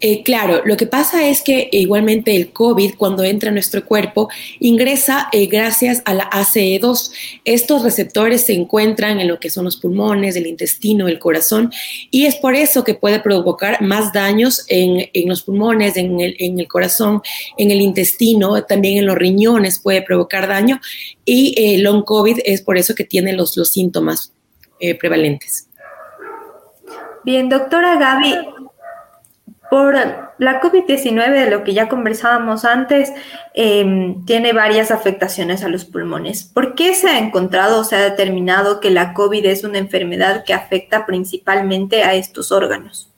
Eh, 0.00 0.22
claro, 0.22 0.62
lo 0.64 0.76
que 0.76 0.86
pasa 0.86 1.28
es 1.28 1.42
que 1.42 1.68
igualmente 1.72 2.36
el 2.36 2.52
COVID 2.52 2.94
cuando 2.96 3.24
entra 3.24 3.50
a 3.50 3.52
nuestro 3.52 3.84
cuerpo 3.84 4.28
ingresa 4.60 5.28
eh, 5.32 5.46
gracias 5.46 6.02
a 6.04 6.14
la 6.14 6.30
ACE2. 6.30 7.10
Estos 7.44 7.82
receptores 7.82 8.42
se 8.42 8.52
encuentran 8.52 9.18
en 9.18 9.26
lo 9.26 9.40
que 9.40 9.50
son 9.50 9.64
los 9.64 9.76
pulmones, 9.76 10.36
el 10.36 10.46
intestino, 10.46 11.08
el 11.08 11.18
corazón 11.18 11.72
y 12.10 12.26
es 12.26 12.36
por 12.36 12.54
eso 12.54 12.84
que 12.84 12.94
puede 12.94 13.18
provocar 13.18 13.82
más 13.82 14.12
daños 14.12 14.64
en, 14.68 15.08
los 15.26 15.42
pulmones, 15.42 15.96
en 15.96 16.20
el, 16.20 16.68
corazón, 16.68 17.20
en 17.56 17.72
el 17.72 17.80
intestino, 17.80 18.62
también 18.64 18.98
en 18.98 19.06
los 19.06 19.16
riñones 19.16 19.80
puede 19.80 20.02
provocar 20.02 20.46
daño 20.46 20.80
y 21.24 21.54
el 21.74 21.82
long 21.82 22.04
COVID 22.04 22.38
es 22.44 22.62
por 22.62 22.78
eso 22.78 22.94
que 22.94 23.04
tiene 23.04 23.32
los, 23.32 23.56
los 23.56 23.70
síntomas 23.70 24.32
eh, 24.78 24.94
prevalentes. 24.94 25.68
Bien, 27.24 27.48
doctora 27.48 27.96
Gaby, 27.98 28.36
por 29.70 29.96
la 30.38 30.60
COVID-19, 30.60 31.44
de 31.44 31.50
lo 31.50 31.64
que 31.64 31.74
ya 31.74 31.88
conversábamos 31.88 32.64
antes, 32.64 33.12
em, 33.54 34.24
tiene 34.24 34.52
varias 34.52 34.90
afectaciones 34.90 35.64
a 35.64 35.68
los 35.68 35.84
pulmones. 35.84 36.44
¿Por 36.44 36.74
qué 36.74 36.94
se 36.94 37.08
ha 37.08 37.18
encontrado 37.18 37.80
o 37.80 37.84
se 37.84 37.96
ha 37.96 38.00
determinado 38.00 38.80
que 38.80 38.90
la 38.90 39.12
COVID 39.12 39.44
es 39.46 39.64
una 39.64 39.78
enfermedad 39.78 40.44
que 40.44 40.54
afecta 40.54 41.06
principalmente 41.06 42.02
a 42.02 42.14
estos 42.14 42.52
órganos? 42.52 43.12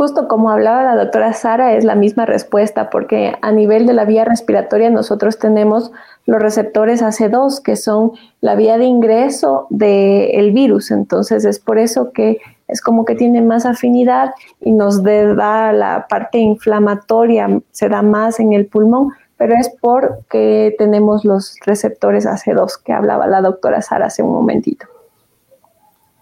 Justo 0.00 0.28
como 0.28 0.50
hablaba 0.50 0.82
la 0.82 0.96
doctora 0.96 1.34
Sara, 1.34 1.74
es 1.74 1.84
la 1.84 1.94
misma 1.94 2.24
respuesta, 2.24 2.88
porque 2.88 3.34
a 3.42 3.52
nivel 3.52 3.86
de 3.86 3.92
la 3.92 4.06
vía 4.06 4.24
respiratoria 4.24 4.88
nosotros 4.88 5.38
tenemos 5.38 5.92
los 6.24 6.40
receptores 6.40 7.02
AC2, 7.02 7.60
que 7.60 7.76
son 7.76 8.12
la 8.40 8.54
vía 8.54 8.78
de 8.78 8.84
ingreso 8.84 9.66
del 9.68 10.52
virus. 10.52 10.90
Entonces 10.90 11.44
es 11.44 11.58
por 11.58 11.78
eso 11.78 12.12
que 12.12 12.38
es 12.70 12.80
como 12.80 13.04
que 13.04 13.14
tiene 13.14 13.42
más 13.42 13.66
afinidad 13.66 14.32
y 14.60 14.72
nos 14.72 15.02
da 15.02 15.72
la 15.72 16.06
parte 16.08 16.38
inflamatoria, 16.38 17.60
se 17.70 17.88
da 17.88 18.02
más 18.02 18.40
en 18.40 18.52
el 18.52 18.66
pulmón, 18.66 19.12
pero 19.36 19.54
es 19.54 19.70
porque 19.80 20.74
tenemos 20.78 21.24
los 21.24 21.56
receptores 21.64 22.26
AC2 22.26 22.82
que 22.84 22.92
hablaba 22.92 23.26
la 23.26 23.40
doctora 23.40 23.80
Sara 23.80 24.06
hace 24.06 24.22
un 24.22 24.32
momentito. 24.32 24.86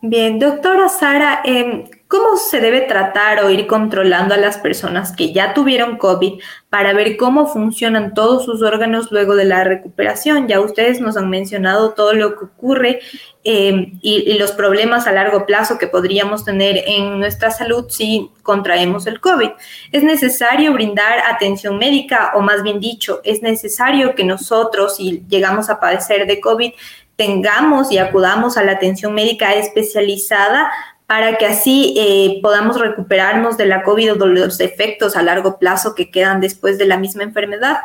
Bien, 0.01 0.39
doctora 0.39 0.89
Sara, 0.89 1.41
eh, 1.45 1.91
¿Cómo 2.09 2.39
se 2.39 2.61
debe 2.61 2.81
tratar 2.81 3.45
o 3.45 3.51
ir 3.51 3.67
controlando 3.67 4.33
a 4.33 4.39
las 4.39 4.57
personas 4.57 5.15
que 5.15 5.35
ya 5.35 5.53
tuvieron 5.53 5.99
COVID 5.99 6.41
para 6.71 6.95
ver 6.95 7.19
cómo 7.19 7.47
funcionan 7.47 8.15
todos 8.15 8.47
sus 8.47 8.63
órganos 8.63 9.13
luego 9.13 9.37
de 9.37 9.45
la 9.45 9.63
recuperación? 9.63 10.49
Ya 10.49 10.59
ustedes 10.59 11.03
nos 11.03 11.19
han 11.19 11.29
mencionado 11.29 11.91
todo 11.91 12.15
lo 12.15 12.39
que 12.39 12.47
ocurre 12.47 13.01
eh, 13.45 13.93
y, 14.01 14.39
los 14.39 14.53
problemas 14.53 15.07
a 15.07 15.13
largo 15.13 15.45
plazo 15.45 15.77
que 15.77 15.87
podríamos 15.87 16.47
tener 16.47 16.83
en 16.87 17.19
nuestra 17.19 17.51
salud 17.51 17.91
si 17.91 18.31
contraemos 18.43 19.07
el 19.07 19.21
COVID. 19.21 19.51
Es 19.93 20.03
necesario 20.03 20.73
brindar 20.73 21.19
atención 21.31 21.77
médica 21.77 22.33
o 22.35 22.41
más 22.41 22.63
bien 22.63 22.81
dicho, 22.81 23.21
es 23.23 23.43
necesario 23.43 24.15
que 24.15 24.25
nosotros, 24.25 24.97
si 24.97 25.25
llegamos 25.29 25.69
a 25.69 25.79
padecer 25.79 26.27
de 26.27 26.41
COVID, 26.41 26.73
tengamos 27.19 27.91
y 27.91 27.99
acudamos 27.99 28.57
a 28.57 28.63
la 28.63 28.73
atención 28.73 29.13
médica 29.13 29.53
especializada 29.53 30.71
para 31.09 31.39
que 31.39 31.47
así 31.47 31.95
eh, 31.97 32.39
podamos 32.43 32.79
recuperarnos 32.79 33.57
de 33.57 33.65
la 33.65 33.83
COVID 33.83 34.13
o 34.13 34.15
de 34.17 34.27
los 34.27 34.61
efectos 34.61 35.17
a 35.17 35.23
largo 35.23 35.59
plazo 35.59 35.95
que 35.95 36.11
quedan 36.11 36.43
después 36.43 36.77
de 36.77 36.85
la 36.85 36.99
misma 36.99 37.23
enfermedad? 37.23 37.79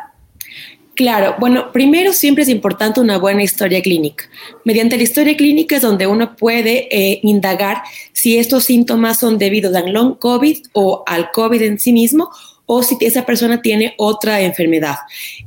Claro, 0.94 1.34
bueno, 1.40 1.72
primero 1.72 2.12
siempre 2.12 2.42
es 2.42 2.50
importante 2.50 3.00
una 3.00 3.16
buena 3.16 3.42
historia 3.42 3.80
clínica. 3.80 4.24
Mediante 4.64 4.98
la 4.98 5.04
historia 5.04 5.34
clínica 5.38 5.76
es 5.76 5.82
donde 5.82 6.06
uno 6.06 6.36
puede 6.36 6.86
eh, 6.94 7.20
indagar 7.22 7.82
si 8.12 8.36
estos 8.36 8.64
síntomas 8.64 9.20
son 9.20 9.38
debidos 9.38 9.74
al 9.74 9.90
long 9.90 10.18
COVID 10.18 10.58
o 10.74 11.02
al 11.06 11.30
COVID 11.30 11.62
en 11.62 11.80
sí 11.80 11.94
mismo 11.94 12.30
o 12.66 12.82
si 12.82 12.96
esa 13.00 13.26
persona 13.26 13.60
tiene 13.62 13.94
otra 13.98 14.40
enfermedad. 14.40 14.96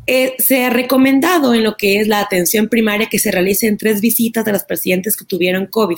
Eh, 0.05 0.35
se 0.39 0.63
ha 0.65 0.69
recomendado 0.69 1.53
en 1.53 1.63
lo 1.63 1.75
que 1.75 1.99
es 1.99 2.07
la 2.07 2.19
atención 2.19 2.67
primaria 2.67 3.09
que 3.09 3.19
se 3.19 3.31
realicen 3.31 3.77
tres 3.77 4.01
visitas 4.01 4.45
de 4.45 4.51
los 4.51 4.63
pacientes 4.63 5.17
que 5.17 5.25
tuvieron 5.25 5.65
COVID. 5.65 5.97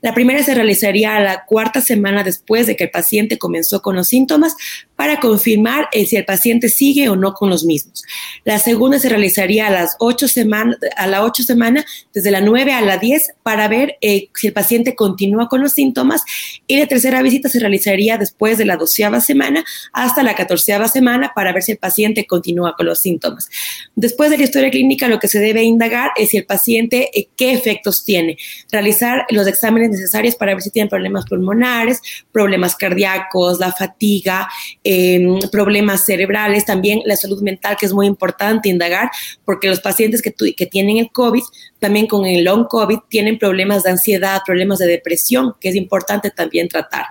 La 0.00 0.14
primera 0.14 0.42
se 0.42 0.54
realizaría 0.54 1.16
a 1.16 1.20
la 1.20 1.44
cuarta 1.44 1.80
semana 1.80 2.22
después 2.22 2.66
de 2.66 2.76
que 2.76 2.84
el 2.84 2.90
paciente 2.90 3.38
comenzó 3.38 3.82
con 3.82 3.96
los 3.96 4.08
síntomas 4.08 4.54
para 4.96 5.18
confirmar 5.18 5.88
eh, 5.92 6.06
si 6.06 6.16
el 6.16 6.24
paciente 6.24 6.68
sigue 6.68 7.08
o 7.08 7.16
no 7.16 7.32
con 7.32 7.50
los 7.50 7.64
mismos. 7.64 8.04
La 8.44 8.58
segunda 8.58 8.98
se 8.98 9.08
realizaría 9.08 9.66
a 9.66 9.70
las 9.70 9.96
ocho 9.98 10.28
semanas, 10.28 10.76
a 10.96 11.06
la 11.06 11.24
ocho 11.24 11.42
semana, 11.42 11.84
desde 12.12 12.30
la 12.30 12.40
nueve 12.40 12.72
a 12.72 12.80
la 12.82 12.98
diez, 12.98 13.32
para 13.42 13.66
ver 13.66 13.96
eh, 14.00 14.28
si 14.34 14.48
el 14.48 14.52
paciente 14.52 14.94
continúa 14.94 15.48
con 15.48 15.62
los 15.62 15.72
síntomas. 15.72 16.22
Y 16.66 16.78
la 16.78 16.86
tercera 16.86 17.22
visita 17.22 17.48
se 17.48 17.58
realizaría 17.60 18.18
después 18.18 18.58
de 18.58 18.66
la 18.66 18.76
doceava 18.76 19.20
semana 19.20 19.64
hasta 19.92 20.22
la 20.22 20.34
catorceava 20.60 20.88
semana 20.88 21.32
para 21.34 21.52
ver 21.52 21.62
si 21.62 21.72
el 21.72 21.78
paciente 21.78 22.26
continúa 22.26 22.74
con 22.76 22.86
los 22.86 23.00
síntomas. 23.00 23.48
Después 23.94 24.30
de 24.30 24.38
la 24.38 24.44
historia 24.44 24.70
clínica, 24.70 25.08
lo 25.08 25.18
que 25.18 25.28
se 25.28 25.38
debe 25.38 25.62
indagar 25.62 26.10
es 26.16 26.30
si 26.30 26.36
el 26.36 26.46
paciente 26.46 27.10
eh, 27.18 27.28
qué 27.36 27.52
efectos 27.52 28.04
tiene. 28.04 28.36
Realizar 28.70 29.26
los 29.30 29.46
exámenes 29.46 29.90
necesarios 29.90 30.34
para 30.36 30.54
ver 30.54 30.62
si 30.62 30.70
tiene 30.70 30.88
problemas 30.88 31.24
pulmonares, 31.26 32.00
problemas 32.32 32.76
cardíacos, 32.76 33.58
la 33.58 33.72
fatiga, 33.72 34.48
Em, 34.82 35.38
problemas 35.52 36.04
cerebrales, 36.04 36.64
también 36.64 37.02
la 37.04 37.16
salud 37.16 37.42
mental, 37.42 37.76
que 37.78 37.86
es 37.86 37.92
muy 37.92 38.06
importante 38.06 38.68
indagar, 38.68 39.10
porque 39.44 39.68
los 39.68 39.80
pacientes 39.80 40.22
que, 40.22 40.32
que 40.32 40.66
tienen 40.66 40.96
el 40.98 41.10
COVID, 41.12 41.42
también 41.78 42.06
con 42.06 42.26
el 42.26 42.44
long 42.44 42.66
COVID, 42.66 42.98
tienen 43.08 43.38
problemas 43.38 43.82
de 43.82 43.90
ansiedad, 43.90 44.40
problemas 44.44 44.78
de 44.78 44.86
depresión, 44.86 45.54
que 45.60 45.68
es 45.68 45.76
importante 45.76 46.30
también 46.30 46.68
tratar. 46.68 47.06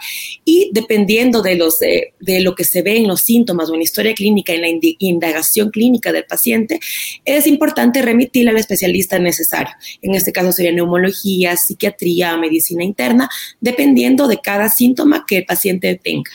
Y 0.45 0.71
dependiendo 0.73 1.41
de, 1.41 1.55
los, 1.55 1.79
de, 1.79 2.13
lo 2.41 2.55
que 2.55 2.63
se 2.63 2.81
ve 2.81 2.97
en 2.97 3.07
los 3.07 3.21
síntomas 3.21 3.38
o 3.69 3.75
en 3.75 3.81
historia 3.81 4.13
clínica, 4.13 4.53
en 4.53 4.61
la 4.61 4.67
indagación 4.99 5.69
clínica 5.69 6.11
del 6.11 6.25
paciente, 6.25 6.79
es 7.25 7.47
importante 7.47 8.01
remitir 8.01 8.47
al 8.49 8.57
especialista 8.57 9.19
necesario. 9.19 9.73
En 10.01 10.15
este 10.15 10.31
caso 10.31 10.51
sería 10.51 10.71
neumología, 10.71 11.55
psiquiatría, 11.57 12.37
medicina 12.37 12.83
interna, 12.83 13.29
dependiendo 13.59 14.27
de 14.27 14.39
cada 14.39 14.69
síntoma 14.69 15.25
que 15.27 15.37
el 15.37 15.45
paciente 15.45 15.99
tenga. 16.01 16.31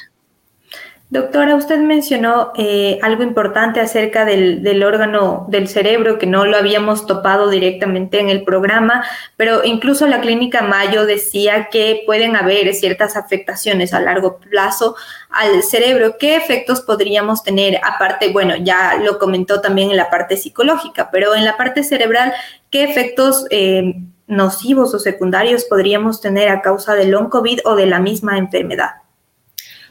Doctora, 1.14 1.54
usted 1.54 1.78
mencionó 1.78 2.50
eh, 2.56 2.98
algo 3.00 3.22
importante 3.22 3.78
acerca 3.78 4.24
del, 4.24 4.82
órgano 4.82 5.46
del 5.48 5.68
cerebro 5.68 6.18
que 6.18 6.26
no 6.26 6.44
lo 6.44 6.56
habíamos 6.56 7.06
topado 7.06 7.50
directamente 7.50 8.18
en 8.18 8.30
el 8.30 8.42
programa, 8.42 9.04
pero 9.36 9.62
incluso 9.62 10.08
la 10.08 10.20
clínica 10.20 10.62
Mayo 10.62 11.06
decía 11.06 11.68
que 11.70 12.02
pueden 12.04 12.34
haber 12.34 12.74
ciertas 12.74 13.16
afectaciones 13.16 13.94
a 13.94 14.00
largo 14.00 14.38
plazo 14.38 14.96
al 15.30 15.62
cerebro. 15.62 16.16
¿Qué 16.18 16.34
efectos 16.34 16.80
podríamos 16.80 17.44
tener? 17.44 17.78
Aparte, 17.84 18.32
bueno, 18.32 18.56
ya 18.56 18.96
lo 19.00 19.20
comentó 19.20 19.60
también 19.60 19.92
en 19.92 19.96
la 19.96 20.10
parte 20.10 20.36
psicológica, 20.36 21.10
pero 21.12 21.36
en 21.36 21.44
la 21.44 21.56
parte 21.56 21.84
cerebral, 21.84 22.32
¿qué 22.70 22.82
efectos 22.82 23.46
eh, 23.50 23.94
nocivos 24.26 24.92
o 24.94 24.98
secundarios 24.98 25.64
podríamos 25.66 26.20
tener 26.20 26.48
a 26.48 26.60
causa 26.60 26.96
del 26.96 27.12
long 27.12 27.28
COVID 27.28 27.60
o 27.66 27.76
de 27.76 27.86
la 27.86 28.00
misma 28.00 28.36
enfermedad? 28.36 29.03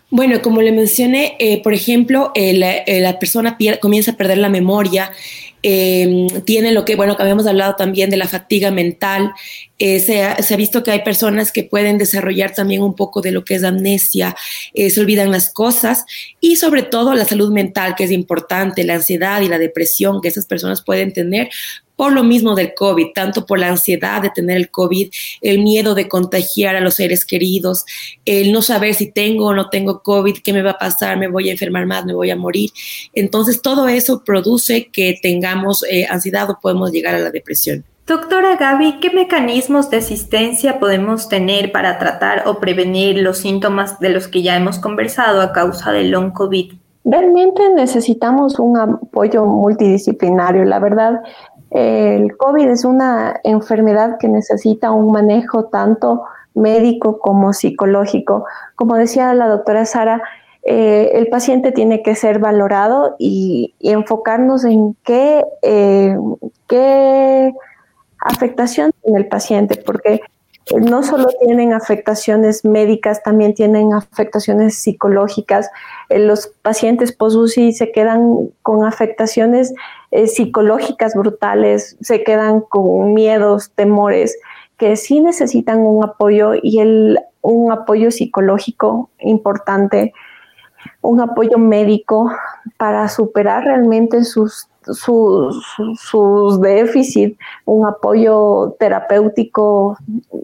Bueno, 0.09 0.41
como 0.43 0.61
le 0.61 0.71
mencioné, 0.71 1.35
eh, 1.39 1.63
por 1.63 1.73
ejemplo, 1.73 2.31
eh, 2.35 2.53
la 2.53 3.19
persona 3.19 3.57
comienza 3.81 4.11
a 4.11 4.15
perder 4.15 4.37
la 4.37 4.49
memoria, 4.49 5.11
em, 5.63 6.27
tiene 6.45 6.71
lo 6.71 6.85
que, 6.85 6.95
bueno, 6.95 7.15
habíamos 7.17 7.47
hablado 7.47 7.75
también 7.75 8.09
de 8.11 8.17
la 8.17 8.27
fatiga 8.27 8.69
mental. 8.69 9.31
Eh, 9.79 9.99
se, 9.99 10.21
ha, 10.21 10.35
se, 10.43 10.53
ha, 10.53 10.57
visto 10.57 10.83
que 10.83 10.91
hay 10.91 11.01
personas 11.03 11.51
que 11.51 11.63
pueden 11.63 11.97
desarrollar 11.97 12.53
también 12.53 12.83
un 12.83 12.95
poco 12.95 13.21
de 13.21 13.31
lo 13.31 13.43
que 13.43 13.55
es 13.55 13.63
amnesia, 13.63 14.35
se 14.75 14.99
olvidan 15.01 15.31
las 15.31 15.51
cosas 15.51 16.05
y 16.39 16.57
sobre 16.57 16.83
todo 16.83 17.15
la 17.15 17.25
salud 17.25 17.51
mental, 17.51 17.95
que 17.95 18.03
es 18.03 18.11
importante, 18.11 18.83
la 18.83 18.95
ansiedad 18.95 19.41
y 19.41 19.47
la 19.47 19.57
depresión 19.57 20.21
que 20.21 20.27
esas 20.27 20.45
personas 20.45 20.83
pueden 20.83 21.11
tener 21.11 21.49
por 21.95 22.11
lo 22.11 22.23
mismo 22.23 22.55
del 22.55 22.73
COVID, 22.73 23.07
tanto 23.13 23.45
por 23.45 23.59
la 23.59 23.69
ansiedad 23.69 24.21
de 24.21 24.29
tener 24.29 24.57
el 24.57 24.69
COVID, 24.69 25.09
el 25.41 25.59
miedo 25.59 25.95
de 25.95 26.07
contagiar 26.07 26.75
a 26.75 26.81
los 26.81 26.95
seres 26.95 27.25
queridos, 27.25 27.85
el 28.25 28.51
no 28.51 28.61
saber 28.61 28.93
si 28.93 29.11
tengo 29.11 29.47
o 29.47 29.53
no 29.53 29.69
tengo 29.69 30.01
COVID, 30.01 30.37
qué 30.43 30.53
me 30.53 30.61
va 30.61 30.71
a 30.71 30.77
pasar, 30.77 31.17
me 31.17 31.27
voy 31.27 31.49
a 31.49 31.53
enfermar 31.53 31.85
más, 31.85 32.05
me 32.05 32.13
voy 32.13 32.31
a 32.31 32.35
morir. 32.35 32.71
Entonces, 33.13 33.61
todo 33.61 33.87
eso 33.87 34.23
produce 34.23 34.89
que 34.91 35.17
tengamos 35.21 35.83
eh, 35.89 36.05
ansiedad 36.09 36.49
o 36.49 36.59
podemos 36.59 36.91
llegar 36.91 37.15
a 37.15 37.19
la 37.19 37.31
depresión. 37.31 37.85
Doctora 38.05 38.57
Gaby, 38.57 38.99
¿qué 38.99 39.11
mecanismos 39.11 39.89
de 39.89 39.97
asistencia 39.97 40.77
podemos 40.77 41.29
tener 41.29 41.71
para 41.71 41.99
tratar 41.99 42.43
o 42.47 42.59
prevenir 42.59 43.19
los 43.19 43.37
síntomas 43.37 43.97
de 44.01 44.09
los 44.09 44.27
que 44.27 44.41
ya 44.41 44.57
hemos 44.57 44.77
conversado 44.77 45.41
a 45.41 45.53
causa 45.53 45.93
del 45.93 46.11
long 46.11 46.33
COVID? 46.33 46.73
Realmente 47.05 47.61
necesitamos 47.73 48.59
un 48.59 48.77
apoyo 48.77 49.45
multidisciplinario. 49.45 50.65
La 50.65 50.79
verdad, 50.79 51.21
el 51.73 52.37
COVID 52.37 52.69
es 52.69 52.85
una 52.85 53.39
enfermedad 53.43 54.17
que 54.19 54.27
necesita 54.27 54.91
un 54.91 55.11
manejo 55.11 55.65
tanto 55.65 56.23
médico 56.53 57.19
como 57.19 57.51
psicológico. 57.51 58.45
Como 58.75 58.95
decía 58.95 59.33
la 59.33 59.47
doctora 59.47 59.85
Sara, 59.85 60.21
eh, 60.63 61.11
el 61.15 61.27
paciente 61.27 61.71
tiene 61.71 62.03
que 62.03 62.15
ser 62.15 62.39
valorado 62.39 63.15
y, 63.19 63.73
enfocarnos 63.79 64.63
en 64.63 64.95
qué, 65.03 65.43
eh, 65.61 66.15
qué 66.67 67.53
afectación 68.19 68.91
tiene 69.03 69.19
el 69.19 69.27
paciente, 69.27 69.75
porque 69.83 70.21
no 70.79 71.03
solo 71.03 71.27
tienen 71.43 71.73
afectaciones 71.73 72.63
médicas, 72.63 73.21
también 73.21 73.53
tienen 73.53 73.93
afectaciones 73.93 74.75
psicológicas. 74.75 75.69
Eh, 76.09 76.19
los 76.19 76.47
pacientes 76.61 77.11
post-UCI 77.11 77.73
se 77.73 77.91
quedan 77.91 78.49
con 78.61 78.85
afectaciones 78.85 79.73
eh, 80.11 80.27
psicológicas 80.27 81.13
brutales, 81.15 81.97
se 82.01 82.23
quedan 82.23 82.61
con 82.61 83.13
miedos, 83.13 83.71
temores, 83.75 84.37
que 84.77 84.95
sí 84.95 85.21
necesitan 85.21 85.79
un 85.79 86.03
apoyo 86.03 86.53
y 86.61 86.79
un 87.41 87.71
apoyo 87.71 88.11
psicológico 88.11 89.09
importante, 89.19 90.13
un 91.01 91.21
apoyo 91.21 91.57
médico 91.57 92.31
para 92.77 93.07
superar 93.07 93.63
realmente 93.63 94.23
sus, 94.23 94.67
sus, 94.81 95.63
sus 95.97 96.59
déficits, 96.59 97.37
un 97.65 97.85
apoyo 97.85 98.75
terapéutico 98.79 99.97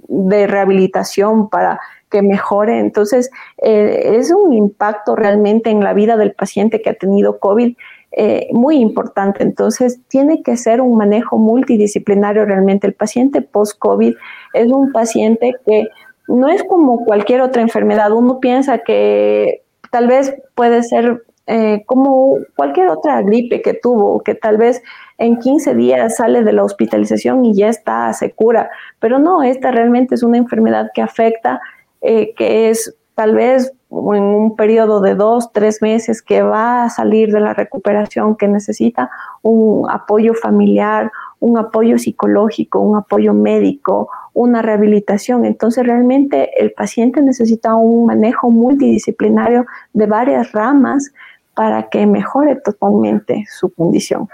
de 0.07 0.47
rehabilitación 0.47 1.49
para 1.49 1.79
que 2.09 2.21
mejore. 2.21 2.79
Entonces, 2.79 3.29
eh, 3.57 4.15
es 4.17 4.31
un 4.31 4.53
impacto 4.53 5.15
realmente 5.15 5.69
en 5.69 5.83
la 5.83 5.93
vida 5.93 6.17
del 6.17 6.33
paciente 6.33 6.81
que 6.81 6.89
ha 6.89 6.93
tenido 6.93 7.39
COVID 7.39 7.75
eh, 8.11 8.47
muy 8.51 8.77
importante. 8.77 9.43
Entonces, 9.43 9.99
tiene 10.07 10.41
que 10.41 10.57
ser 10.57 10.81
un 10.81 10.97
manejo 10.97 11.37
multidisciplinario 11.37 12.45
realmente. 12.45 12.87
El 12.87 12.93
paciente 12.93 13.41
post-COVID 13.41 14.15
es 14.53 14.67
un 14.67 14.91
paciente 14.91 15.53
que 15.65 15.87
no 16.27 16.47
es 16.47 16.63
como 16.63 17.05
cualquier 17.05 17.41
otra 17.41 17.61
enfermedad. 17.61 18.11
Uno 18.11 18.39
piensa 18.39 18.79
que 18.79 19.63
tal 19.91 20.07
vez 20.07 20.35
puede 20.55 20.83
ser 20.83 21.23
eh, 21.51 21.83
como 21.87 22.37
cualquier 22.55 22.89
otra 22.89 23.23
gripe 23.23 23.63
que 23.63 23.73
tuvo, 23.73 24.21
que 24.21 24.35
tal 24.35 24.57
vez 24.57 24.83
en 25.17 25.39
15 25.39 25.73
días 25.73 26.17
sale 26.17 26.43
de 26.43 26.53
la 26.53 26.63
hospitalización 26.63 27.43
y 27.43 27.55
ya 27.55 27.69
está, 27.69 28.13
se 28.13 28.31
cura. 28.31 28.69
Pero 28.99 29.17
no, 29.17 29.41
esta 29.41 29.71
realmente 29.71 30.13
es 30.13 30.21
una 30.21 30.37
enfermedad 30.37 30.91
que 30.93 31.01
afecta, 31.01 31.59
eh, 32.01 32.33
que 32.35 32.69
es 32.69 32.95
tal 33.15 33.35
vez 33.35 33.73
en 33.91 34.23
un 34.23 34.55
periodo 34.55 35.01
de 35.01 35.15
dos, 35.15 35.51
tres 35.51 35.81
meses 35.81 36.21
que 36.21 36.41
va 36.41 36.83
a 36.83 36.89
salir 36.89 37.31
de 37.33 37.39
la 37.39 37.53
recuperación, 37.53 38.35
que 38.35 38.47
necesita 38.47 39.09
un 39.41 39.89
apoyo 39.89 40.33
familiar, 40.33 41.11
un 41.39 41.57
apoyo 41.57 41.97
psicológico, 41.97 42.79
un 42.79 42.97
apoyo 42.97 43.33
médico, 43.33 44.09
una 44.33 44.61
rehabilitación. 44.61 45.43
Entonces 45.43 45.85
realmente 45.85 46.49
el 46.61 46.71
paciente 46.71 47.21
necesita 47.21 47.75
un 47.75 48.05
manejo 48.05 48.51
multidisciplinario 48.51 49.65
de 49.93 50.05
varias 50.05 50.51
ramas 50.51 51.11
para 51.55 51.89
que 51.89 52.05
mejore 52.05 52.55
totalmente 52.55 53.45
su 53.49 53.69
condición. 53.69 54.29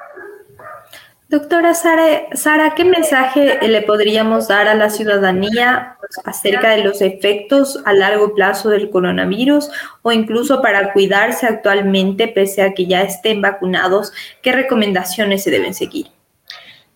Doctora 1.28 1.74
Sara, 1.74 2.76
¿qué 2.76 2.86
mensaje 2.86 3.68
le 3.68 3.82
podríamos 3.82 4.48
dar 4.48 4.68
a 4.68 4.76
la 4.76 4.92
ciudadanía 4.92 5.98
acerca 6.24 6.70
de 6.70 6.84
los 6.84 7.02
efectos 7.02 7.82
a 7.84 7.94
largo 7.94 8.36
plazo 8.36 8.70
del 8.70 8.92
coronavirus 8.92 9.72
o 10.04 10.12
incluso 10.12 10.62
para 10.62 10.94
cuidarse 10.94 11.48
actualmente 11.48 12.28
pese 12.28 12.62
a 12.62 12.74
que 12.74 12.86
ya 12.86 13.02
estén 13.02 13.42
vacunados? 13.42 14.14
¿Qué 14.44 14.52
recomendaciones 14.52 15.44
se 15.44 15.50
deben 15.50 15.74
seguir? 15.74 16.08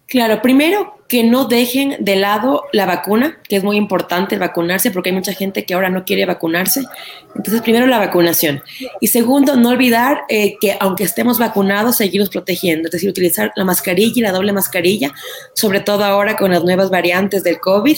Claro, 0.05 0.43
primero 0.43 0.98
que 1.09 1.23
no 1.23 1.45
dejen 1.45 1.97
de 1.99 2.15
lado 2.15 2.65
la 2.71 2.85
vacuna, 2.85 3.39
que 3.49 3.55
es 3.55 3.63
muy 3.63 3.77
importante 3.77 4.37
vacunarse 4.37 4.91
porque 4.91 5.09
hay 5.09 5.15
mucha 5.15 5.33
gente 5.33 5.65
que 5.65 5.73
ahora 5.73 5.89
no 5.89 6.05
quiere 6.05 6.27
vacunarse. 6.27 6.83
Entonces, 7.35 7.61
primero 7.63 7.87
la 7.87 7.97
vacunación. 7.97 8.61
Y 9.01 9.07
segundo, 9.07 9.55
no 9.55 9.69
olvidar 9.69 10.21
eh, 10.29 10.55
que 10.61 10.77
aunque 10.79 11.03
estemos 11.03 11.39
vacunados, 11.39 11.97
seguimos 11.97 12.29
protegiendo, 12.29 12.87
es 12.87 12.91
decir, 12.91 13.09
utilizar 13.09 13.51
la 13.55 13.65
mascarilla 13.65 14.13
y 14.15 14.21
la 14.21 14.31
doble 14.31 14.53
mascarilla, 14.53 15.11
sobre 15.53 15.79
todo 15.79 16.05
ahora 16.05 16.37
con 16.37 16.51
las 16.51 16.63
nuevas 16.63 16.91
variantes 16.91 17.43
del 17.43 17.59
COVID, 17.59 17.97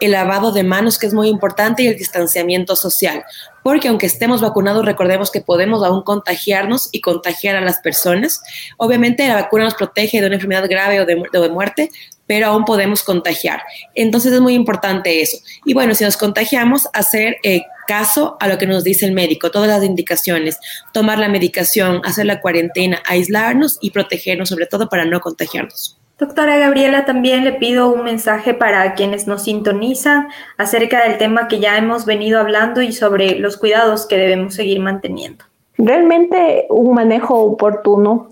el 0.00 0.12
lavado 0.12 0.52
de 0.52 0.62
manos, 0.62 0.98
que 0.98 1.08
es 1.08 1.14
muy 1.14 1.28
importante, 1.28 1.82
y 1.82 1.88
el 1.88 1.98
distanciamiento 1.98 2.76
social 2.76 3.24
porque 3.62 3.88
aunque 3.88 4.06
estemos 4.06 4.40
vacunados, 4.40 4.84
recordemos 4.84 5.30
que 5.30 5.40
podemos 5.40 5.84
aún 5.84 6.02
contagiarnos 6.02 6.88
y 6.92 7.00
contagiar 7.00 7.56
a 7.56 7.60
las 7.60 7.78
personas. 7.78 8.42
Obviamente 8.76 9.26
la 9.26 9.36
vacuna 9.36 9.64
nos 9.64 9.74
protege 9.74 10.20
de 10.20 10.26
una 10.26 10.36
enfermedad 10.36 10.68
grave 10.68 11.00
o 11.00 11.06
de, 11.06 11.48
muerte, 11.50 11.90
pero 12.32 12.46
aún 12.46 12.64
podemos 12.64 13.02
contagiar. 13.02 13.60
Entonces 13.94 14.32
es 14.32 14.40
muy 14.40 14.54
importante 14.54 15.20
eso. 15.20 15.36
Y 15.66 15.74
bueno, 15.74 15.94
si 15.94 16.02
nos 16.02 16.16
contagiamos, 16.16 16.88
hacer 16.94 17.36
eh, 17.42 17.60
caso 17.86 18.38
a 18.40 18.48
lo 18.48 18.56
que 18.56 18.66
nos 18.66 18.84
dice 18.84 19.04
el 19.04 19.12
médico, 19.12 19.50
todas 19.50 19.68
las 19.68 19.84
indicaciones, 19.84 20.58
tomar 20.94 21.18
la 21.18 21.28
medicación, 21.28 22.00
hacer 22.06 22.24
la 22.24 22.40
cuarentena, 22.40 23.02
aislarnos 23.04 23.76
y 23.82 23.90
protegernos, 23.90 24.48
sobre 24.48 24.64
todo 24.64 24.88
para 24.88 25.04
no 25.04 25.20
contagiarnos. 25.20 26.00
Doctora 26.18 26.56
Gabriela, 26.56 27.04
también 27.04 27.44
le 27.44 27.52
pido 27.52 27.92
un 27.92 28.02
mensaje 28.02 28.54
para 28.54 28.94
quienes 28.94 29.26
nos 29.26 29.42
sintonizan 29.42 30.28
acerca 30.56 31.06
del 31.06 31.18
tema 31.18 31.48
que 31.48 31.60
ya 31.60 31.76
hemos 31.76 32.06
venido 32.06 32.40
hablando 32.40 32.80
y 32.80 32.92
sobre 32.92 33.38
los 33.38 33.58
cuidados 33.58 34.06
que 34.06 34.16
debemos 34.16 34.54
seguir 34.54 34.80
manteniendo. 34.80 35.44
Realmente 35.76 36.64
un 36.70 36.94
manejo 36.94 37.42
oportuno, 37.42 38.30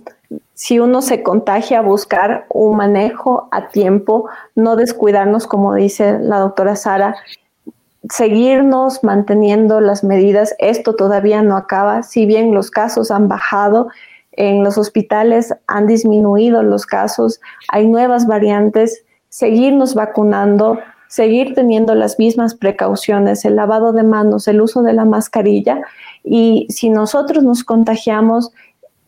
si 0.60 0.78
uno 0.78 1.00
se 1.00 1.22
contagia, 1.22 1.80
buscar 1.80 2.44
un 2.50 2.76
manejo 2.76 3.48
a 3.50 3.68
tiempo, 3.68 4.28
no 4.54 4.76
descuidarnos, 4.76 5.46
como 5.46 5.74
dice 5.74 6.18
la 6.20 6.38
doctora 6.38 6.76
Sara, 6.76 7.16
seguirnos 8.10 9.02
manteniendo 9.02 9.80
las 9.80 10.04
medidas. 10.04 10.54
Esto 10.58 10.94
todavía 10.96 11.40
no 11.40 11.56
acaba, 11.56 12.02
si 12.02 12.26
bien 12.26 12.52
los 12.52 12.70
casos 12.70 13.10
han 13.10 13.26
bajado 13.26 13.88
en 14.32 14.62
los 14.62 14.76
hospitales 14.76 15.54
han 15.66 15.86
disminuido 15.86 16.62
los 16.62 16.84
casos, 16.84 17.40
hay 17.68 17.88
nuevas 17.88 18.26
variantes, 18.26 19.06
seguirnos 19.30 19.94
vacunando, 19.94 20.78
seguir 21.08 21.54
teniendo 21.54 21.94
las 21.94 22.18
mismas 22.18 22.54
precauciones, 22.54 23.46
el 23.46 23.56
lavado 23.56 23.94
de 23.94 24.02
manos, 24.02 24.46
el 24.46 24.60
uso 24.60 24.82
de 24.82 24.92
la 24.92 25.06
mascarilla 25.06 25.80
y 26.22 26.66
si 26.68 26.90
nosotros 26.90 27.42
nos 27.42 27.64
contagiamos, 27.64 28.52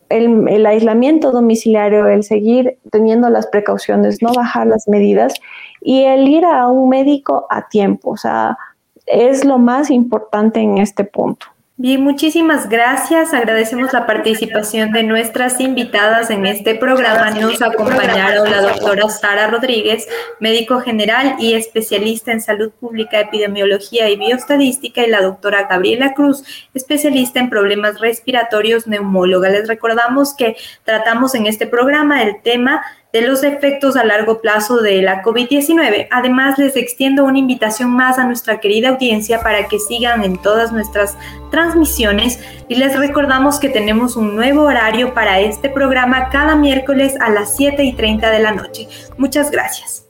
el, 0.09 0.65
aislamiento 0.65 1.31
domiciliario, 1.31 2.07
el 2.07 2.23
seguir 2.23 2.77
teniendo 2.91 3.29
las 3.29 3.47
precauciones, 3.47 4.21
no 4.21 4.33
bajar 4.33 4.67
las 4.67 4.87
medidas 4.87 5.33
y 5.81 6.03
el 6.03 6.27
ir 6.27 6.45
a 6.45 6.67
un 6.67 6.89
médico 6.89 7.45
a 7.49 7.67
tiempo, 7.67 8.11
o 8.11 8.17
sea, 8.17 8.57
es 9.05 9.43
lo 9.43 9.57
más 9.57 9.89
importante 9.89 10.59
en 10.59 10.77
este 10.77 11.03
punto. 11.03 11.47
Bien, 11.75 12.03
muchísimas 12.03 12.69
gracias. 12.69 13.33
Agradecemos 13.33 13.91
la 13.93 14.05
participación 14.05 14.91
de 14.91 15.01
nuestras 15.01 15.59
invitadas 15.59 16.29
en 16.29 16.45
este 16.45 16.75
programa. 16.75 17.31
Nos 17.31 17.63
acompañaron 17.63 18.51
la 18.51 18.61
doctora 18.61 19.09
Sara 19.09 19.47
Rodríguez, 19.47 20.07
médico 20.39 20.81
general 20.81 21.35
y 21.39 21.53
especialista 21.55 22.31
en 22.31 22.41
salud 22.41 22.71
pública, 22.79 23.19
epidemiología 23.19 24.07
y 24.07 24.17
bioestadística, 24.17 25.03
y 25.03 25.09
la 25.09 25.23
doctora 25.23 25.67
Gabriela 25.67 26.13
Cruz, 26.13 26.43
especialista 26.75 27.39
en 27.39 27.49
problemas 27.49 27.99
respiratorios, 27.99 28.85
neumóloga. 28.85 29.49
Les 29.49 29.67
recordamos 29.67 30.35
que 30.35 30.55
tratamos 30.83 31.33
en 31.33 31.47
este 31.47 31.65
programa 31.65 32.21
el 32.21 32.39
tema 32.43 32.83
de 33.13 33.21
los 33.21 33.43
efectos 33.43 33.95
a 33.95 34.03
largo 34.03 34.41
plazo 34.41 34.77
de 34.77 35.03
la 35.03 35.21
COVID-19. 35.21 36.07
Además, 36.09 36.57
les 36.57 36.75
extiendo 36.75 37.23
una 37.23 37.37
invitación 37.37 37.91
más 37.91 38.17
a 38.17 38.25
nuestra 38.25 38.59
querida 38.59 38.89
audiencia 38.89 39.41
para 39.41 39.67
que 39.67 39.77
sigan 39.79 40.23
en 40.23 40.41
todas 40.41 40.73
nuestras 40.73 41.15
transmisiones 41.51 42.39
y 42.67 42.73
les 42.75 42.97
recordamos 42.97 43.59
que 43.59 43.69
tenemos 43.69 44.15
un 44.15 44.35
nuevo 44.35 44.63
horario 44.63 45.13
para 45.13 45.39
este 45.39 45.69
programa 45.69 46.29
cada 46.29 46.55
miércoles 46.55 47.13
a 47.21 47.29
las 47.29 47.55
7 47.55 47.83
y 47.83 47.93
30 47.93 48.31
de 48.31 48.39
la 48.39 48.51
noche. 48.51 48.87
Muchas 49.17 49.51
gracias. 49.51 50.07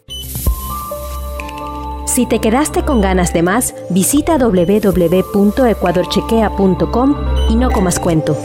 Si 2.06 2.26
te 2.26 2.39
quedaste 2.39 2.84
con 2.84 3.02
ganas 3.02 3.34
de 3.34 3.42
más, 3.42 3.76
visita 3.89 4.38
www.ecuadorchequea.com 4.38 7.16
y 7.50 7.56
no 7.56 7.72
comas 7.72 8.00
cuento. 8.00 8.38